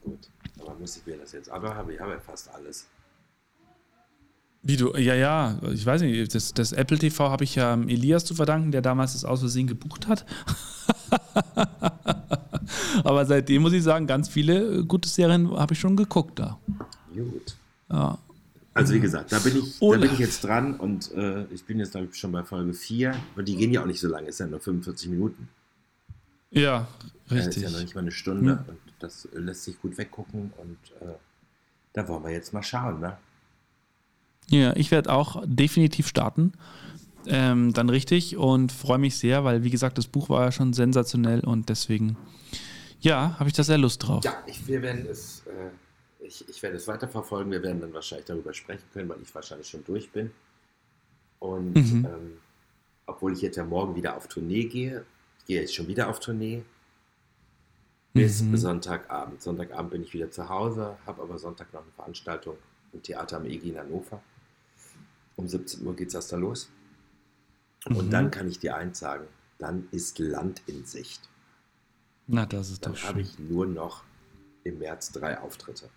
Gut. 0.03 0.29
Aber 0.61 0.75
muss 0.75 0.99
ich 0.99 1.07
mir 1.07 1.17
das 1.17 1.33
jetzt 1.33 1.49
aber? 1.49 1.89
Ich 1.89 1.99
habe 1.99 2.11
ja 2.13 2.21
fast 2.21 2.51
alles. 2.53 2.87
Wie 4.65 4.77
du, 4.77 4.97
ja, 4.97 5.15
ja, 5.15 5.59
ich 5.73 5.85
weiß 5.85 6.03
nicht, 6.03 6.35
das, 6.35 6.55
das 6.55 6.71
Apple 6.73 6.97
TV 6.97 7.29
habe 7.29 7.43
ich 7.43 7.57
ja 7.57 7.75
Elias 7.75 8.25
zu 8.25 8.35
verdanken, 8.35 8.71
der 8.71 8.81
damals 8.81 9.15
das 9.15 9.25
aus 9.25 9.41
Versehen 9.41 9.67
gebucht 9.67 10.07
hat. 10.07 10.25
Aber 13.05 13.27
seitdem 13.27 13.63
muss 13.63 13.73
ich 13.73 13.83
sagen, 13.83 14.07
ganz 14.07 14.29
viele 14.29 14.85
gute 14.85 15.09
Serien 15.09 15.51
habe 15.51 15.75
ich 15.75 15.81
schon 15.81 15.97
geguckt 15.97 16.39
da. 16.39 16.61
Gut. 17.13 17.57
Ja. 17.91 18.19
Also 18.75 18.95
wie 18.95 19.01
gesagt, 19.01 19.33
da 19.33 19.41
bin 19.41 19.59
ich, 19.59 19.81
da 19.81 19.97
bin 19.97 20.13
ich 20.13 20.19
jetzt 20.19 20.45
dran 20.45 20.77
und 20.79 21.13
äh, 21.13 21.45
ich 21.53 21.65
bin 21.65 21.79
jetzt, 21.81 21.91
glaube 21.91 22.09
ich, 22.11 22.17
schon 22.17 22.31
bei 22.31 22.45
Folge 22.45 22.73
4. 22.73 23.15
Und 23.37 23.49
die 23.49 23.57
gehen 23.57 23.73
ja 23.73 23.83
auch 23.83 23.87
nicht 23.87 24.01
so 24.01 24.09
lange, 24.09 24.29
ist 24.29 24.39
ja 24.39 24.47
nur 24.47 24.61
45 24.61 25.11
Minuten. 25.11 25.49
Ja, 26.53 26.87
richtig. 27.31 27.47
Das 27.47 27.57
ist 27.57 27.63
ja 27.63 27.71
noch 27.71 27.81
nicht 27.81 27.95
mal 27.95 28.03
eine 28.03 28.13
Stunde 28.13 28.53
hm. 28.53 28.65
und 28.69 28.79
das 29.01 29.29
lässt 29.35 29.65
sich 29.65 29.81
gut 29.81 29.99
weggucken 29.99 30.53
und 30.59 30.79
äh, 31.01 31.15
da 31.93 32.07
wollen 32.07 32.23
wir 32.23 32.31
jetzt 32.31 32.53
mal 32.53 32.63
schauen, 32.63 33.01
ne? 33.01 33.17
Ja, 34.51 34.75
ich 34.77 34.91
werde 34.91 35.13
auch 35.13 35.43
definitiv 35.47 36.07
starten. 36.07 36.53
Ähm, 37.27 37.73
dann 37.73 37.89
richtig 37.89 38.37
und 38.37 38.73
freue 38.73 38.99
mich 38.99 39.17
sehr, 39.17 39.45
weil 39.45 39.63
wie 39.63 39.71
gesagt, 39.71 39.97
das 39.97 40.09
Buch 40.09 40.29
war 40.29 40.45
ja 40.47 40.53
schon 40.53 40.73
sensationell 40.73 41.41
und 41.41 41.69
deswegen, 41.69 42.17
ja, 43.01 43.39
habe 43.39 43.49
ich 43.49 43.55
da 43.55 43.63
sehr 43.63 43.79
Lust 43.79 44.03
drauf. 44.03 44.25
Ja, 44.25 44.43
ich, 44.47 44.67
wir 44.67 44.83
werden 44.83 45.07
es, 45.09 45.45
äh, 45.47 46.25
ich, 46.25 46.49
ich 46.49 46.63
werde 46.63 46.77
es 46.77 46.89
weiterverfolgen. 46.89 47.53
Wir 47.53 47.63
werden 47.63 47.81
dann 47.81 47.95
wahrscheinlich 47.95 48.27
darüber 48.27 48.53
sprechen 48.53 48.85
können, 48.93 49.09
weil 49.09 49.23
ich 49.23 49.33
wahrscheinlich 49.35 49.69
schon 49.69 49.85
durch 49.85 50.11
bin. 50.11 50.33
Und 51.39 51.75
mhm. 51.75 52.05
ähm, 52.05 52.33
obwohl 53.07 53.33
ich 53.33 53.43
jetzt 53.43 53.57
ja 53.57 53.65
morgen 53.65 53.95
wieder 53.95 54.17
auf 54.17 54.29
Tournee 54.29 54.65
gehe, 54.65 55.05
ich 55.39 55.47
gehe 55.47 55.61
jetzt 55.61 55.75
schon 55.75 55.89
wieder 55.89 56.09
auf 56.09 56.21
Tournee 56.21 56.63
bis 58.13 58.43
mhm. 58.43 58.57
Sonntagabend. 58.57 59.43
Sonntagabend 59.43 59.91
bin 59.91 60.03
ich 60.03 60.13
wieder 60.13 60.31
zu 60.31 60.49
Hause, 60.49 60.97
habe 61.07 61.23
aber 61.23 61.39
Sonntag 61.39 61.73
noch 61.73 61.83
eine 61.83 61.91
Veranstaltung 61.93 62.57
im 62.93 63.03
Theater 63.03 63.39
am 63.39 63.47
EG 63.47 63.71
in 63.71 63.79
Hannover. 63.79 64.23
Um 65.43 65.49
17 65.49 65.85
Uhr 65.85 65.97
geht 65.97 66.09
es 66.09 66.15
erst 66.15 66.33
da 66.33 66.37
los. 66.37 66.71
Und 67.87 68.07
mhm. 68.07 68.11
dann 68.11 68.31
kann 68.31 68.49
ich 68.49 68.61
dir 68.61 68.77
eins 68.77 69.01
sagen, 69.01 69.27
dann 69.59 69.89
ist 69.91 70.21
Land 70.21 70.63
in 70.67 70.85
Sicht. 70.85 71.29
Na, 72.29 72.47
das 72.47 72.71
ist 72.71 72.87
Dann 72.87 72.93
doch 72.93 72.99
schön. 72.99 73.09
habe 73.09 73.21
ich 73.23 73.39
nur 73.41 73.67
noch 73.67 74.05
im 74.63 74.79
März 74.79 75.11
drei 75.11 75.41
Auftritte. 75.41 75.91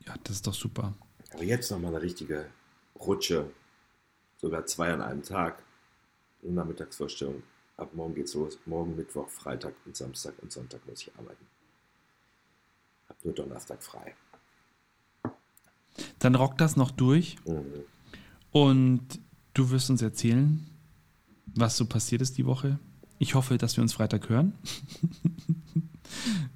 Ja, 0.00 0.14
das 0.24 0.36
ist 0.36 0.46
doch 0.48 0.54
super. 0.54 0.94
Aber 1.32 1.44
jetzt 1.44 1.70
nochmal 1.70 1.94
eine 1.94 2.02
richtige 2.02 2.50
Rutsche. 2.98 3.48
Sogar 4.38 4.66
zwei 4.66 4.92
an 4.92 5.00
einem 5.00 5.22
Tag. 5.22 5.62
Eine 6.42 6.52
Nachmittagsvorstellung. 6.54 7.44
Ab 7.76 7.94
morgen 7.94 8.16
geht's 8.16 8.34
los. 8.34 8.58
Morgen, 8.66 8.96
Mittwoch, 8.96 9.28
Freitag 9.28 9.74
und 9.86 9.96
Samstag 9.96 10.34
und 10.42 10.50
Sonntag 10.50 10.84
muss 10.84 11.02
ich 11.02 11.14
arbeiten. 11.16 11.46
Hab 13.08 13.24
nur 13.24 13.34
Donnerstag 13.34 13.80
frei. 13.84 14.16
Dann 16.18 16.34
rock 16.34 16.58
das 16.58 16.76
noch 16.76 16.90
durch 16.90 17.36
Mhm. 17.46 17.62
und 18.52 19.00
du 19.54 19.70
wirst 19.70 19.90
uns 19.90 20.02
erzählen, 20.02 20.64
was 21.54 21.76
so 21.76 21.86
passiert 21.86 22.22
ist 22.22 22.38
die 22.38 22.46
Woche. 22.46 22.78
Ich 23.18 23.34
hoffe, 23.34 23.58
dass 23.58 23.76
wir 23.76 23.82
uns 23.82 23.94
Freitag 23.94 24.28
hören. 24.28 24.52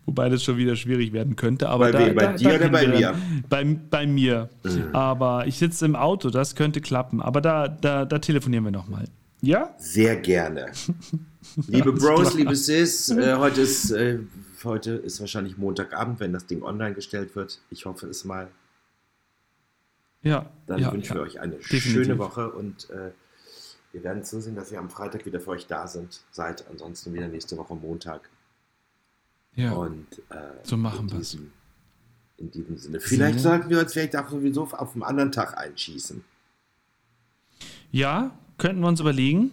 Wobei 0.07 0.29
das 0.29 0.43
schon 0.43 0.57
wieder 0.57 0.77
schwierig 0.77 1.13
werden 1.13 1.37
könnte. 1.37 1.69
Aber 1.69 1.91
Bei 1.91 2.09
da? 2.09 2.15
Bei 2.15 2.27
da, 2.27 2.33
dir 2.35 2.49
da 2.51 2.55
oder 2.57 2.69
bei 2.71 2.87
mir? 2.87 3.15
Bei, 3.49 3.65
bei 3.65 4.07
mir. 4.07 4.49
Mhm. 4.65 4.95
Aber 4.95 5.47
ich 5.47 5.59
sitze 5.59 5.85
im 5.85 5.97
Auto, 5.97 6.31
das 6.31 6.55
könnte 6.55 6.81
klappen. 6.81 7.21
Aber 7.21 7.41
da, 7.41 7.69
da, 7.69 8.05
da 8.05 8.19
telefonieren 8.19 8.65
wir 8.65 8.71
nochmal. 8.73 9.07
Ja? 9.41 9.75
Sehr 9.79 10.17
gerne. 10.17 10.73
Liebe 11.67 11.93
Bros, 11.93 12.35
liebe 12.35 12.57
Sis, 12.57 13.09
äh, 13.11 13.37
heute, 13.37 13.61
ist, 13.63 13.91
äh, 13.91 14.19
heute 14.65 14.93
ist 14.93 15.21
wahrscheinlich 15.21 15.59
Montagabend, 15.59 16.21
wenn 16.21 16.33
das 16.33 16.47
Ding 16.47 16.63
online 16.63 16.95
gestellt 16.95 17.35
wird. 17.37 17.61
Ich 17.71 17.85
hoffe 17.85 18.07
es 18.07 18.25
mal. 18.25 18.49
Ja. 20.23 20.47
Dann 20.67 20.81
ja, 20.81 20.93
wünschen 20.93 21.11
ja. 21.11 21.15
wir 21.17 21.23
euch 21.23 21.41
eine 21.41 21.55
Definitiv. 21.57 21.93
schöne 21.93 22.19
Woche 22.19 22.51
und 22.51 22.89
äh, 22.91 23.11
wir 23.93 24.05
werden 24.05 24.25
zusehen, 24.25 24.57
dass 24.57 24.71
wir 24.71 24.79
am 24.79 24.89
Freitag 24.89 25.27
wieder 25.27 25.41
für 25.41 25.51
euch 25.51 25.67
da 25.67 25.87
sind. 25.87 26.23
Seid 26.31 26.65
ansonsten 26.71 27.13
wieder 27.13 27.29
nächste 27.29 27.57
Woche 27.59 27.75
Montag. 27.75 28.31
Ja. 29.55 29.73
Und 29.73 30.07
äh, 30.31 30.35
So 30.63 30.77
machen 30.77 31.11
wir's. 31.11 31.33
diesem, 31.33 31.53
in 32.39 32.51
diesem 32.51 32.79
Sinne. 32.79 33.01
Vielleicht 33.01 33.41
Sinne. 33.41 33.57
sollten 33.57 33.71
wir 33.71 33.81
uns 33.81 33.93
vielleicht 33.93 34.17
auch 34.17 34.31
sowieso 34.31 34.63
auf 34.63 34.95
einen 34.95 35.03
anderen 35.03 35.31
Tag 35.31 35.59
einschießen. 35.59 36.25
Ja, 37.91 38.31
könnten 38.57 38.81
wir 38.81 38.89
uns 38.89 39.01
überlegen. 39.01 39.53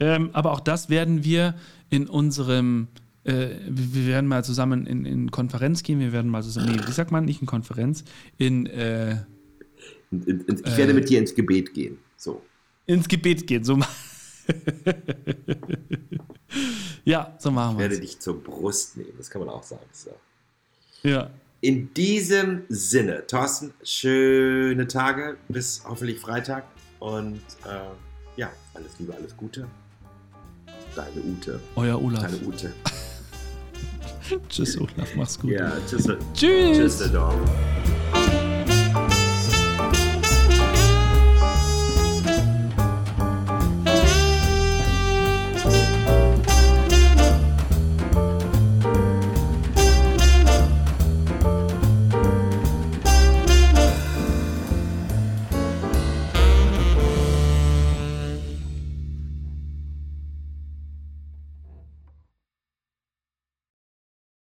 Ähm, 0.00 0.30
aber 0.32 0.52
auch 0.52 0.60
das 0.60 0.88
werden 0.88 1.24
wir 1.24 1.54
in 1.90 2.08
unserem, 2.08 2.88
äh, 3.24 3.48
wir 3.68 3.94
wir 3.94 4.06
werden 4.06 4.28
mal 4.28 4.44
zusammen 4.44 4.86
in, 4.86 5.04
in 5.04 5.30
Konferenz 5.30 5.82
gehen, 5.82 5.98
wir 5.98 6.12
werden 6.12 6.30
mal 6.30 6.42
zusammen, 6.42 6.76
nee, 6.76 6.86
wie 6.86 6.92
sagt 6.92 7.10
man, 7.10 7.24
nicht 7.24 7.40
in 7.40 7.46
Konferenz, 7.46 8.04
in, 8.36 8.66
äh, 8.66 9.16
Ich 10.10 10.72
Äh. 10.72 10.76
werde 10.76 10.94
mit 10.94 11.08
dir 11.08 11.18
ins 11.18 11.34
Gebet 11.34 11.74
gehen. 11.74 11.98
So. 12.16 12.42
ins 12.86 13.08
Gebet 13.08 13.46
gehen. 13.46 13.64
So 13.64 13.78
ja, 17.04 17.34
so 17.38 17.50
machen 17.50 17.72
Ich 17.72 17.78
wir 17.78 17.82
werde 17.90 17.94
es. 17.96 18.00
dich 18.00 18.20
zur 18.20 18.42
Brust 18.42 18.96
nehmen. 18.96 19.12
Das 19.18 19.28
kann 19.30 19.40
man 19.40 19.48
auch 19.50 19.62
sagen. 19.62 19.84
So. 19.92 20.10
Ja. 21.02 21.30
In 21.60 21.92
diesem 21.92 22.62
Sinne, 22.68 23.26
Thorsten, 23.26 23.74
schöne 23.82 24.86
Tage 24.86 25.36
bis 25.48 25.82
hoffentlich 25.86 26.20
Freitag. 26.20 26.64
Und 27.00 27.40
äh, 27.66 27.90
ja, 28.36 28.50
alles 28.74 28.98
Liebe, 28.98 29.14
alles 29.14 29.36
Gute. 29.36 29.66
Deine 30.94 31.20
Ute. 31.22 31.60
Euer 31.76 32.00
Olaf. 32.02 32.22
Deine 32.22 32.38
Ute. 32.46 32.72
Tschüss, 34.48 34.78
Olaf, 34.78 35.14
mach's 35.16 35.38
gut. 35.38 35.50
Ja, 35.50 35.72
tschüss. 35.86 36.06
Tschüss. 36.34 36.98
Tschüss. 36.98 37.10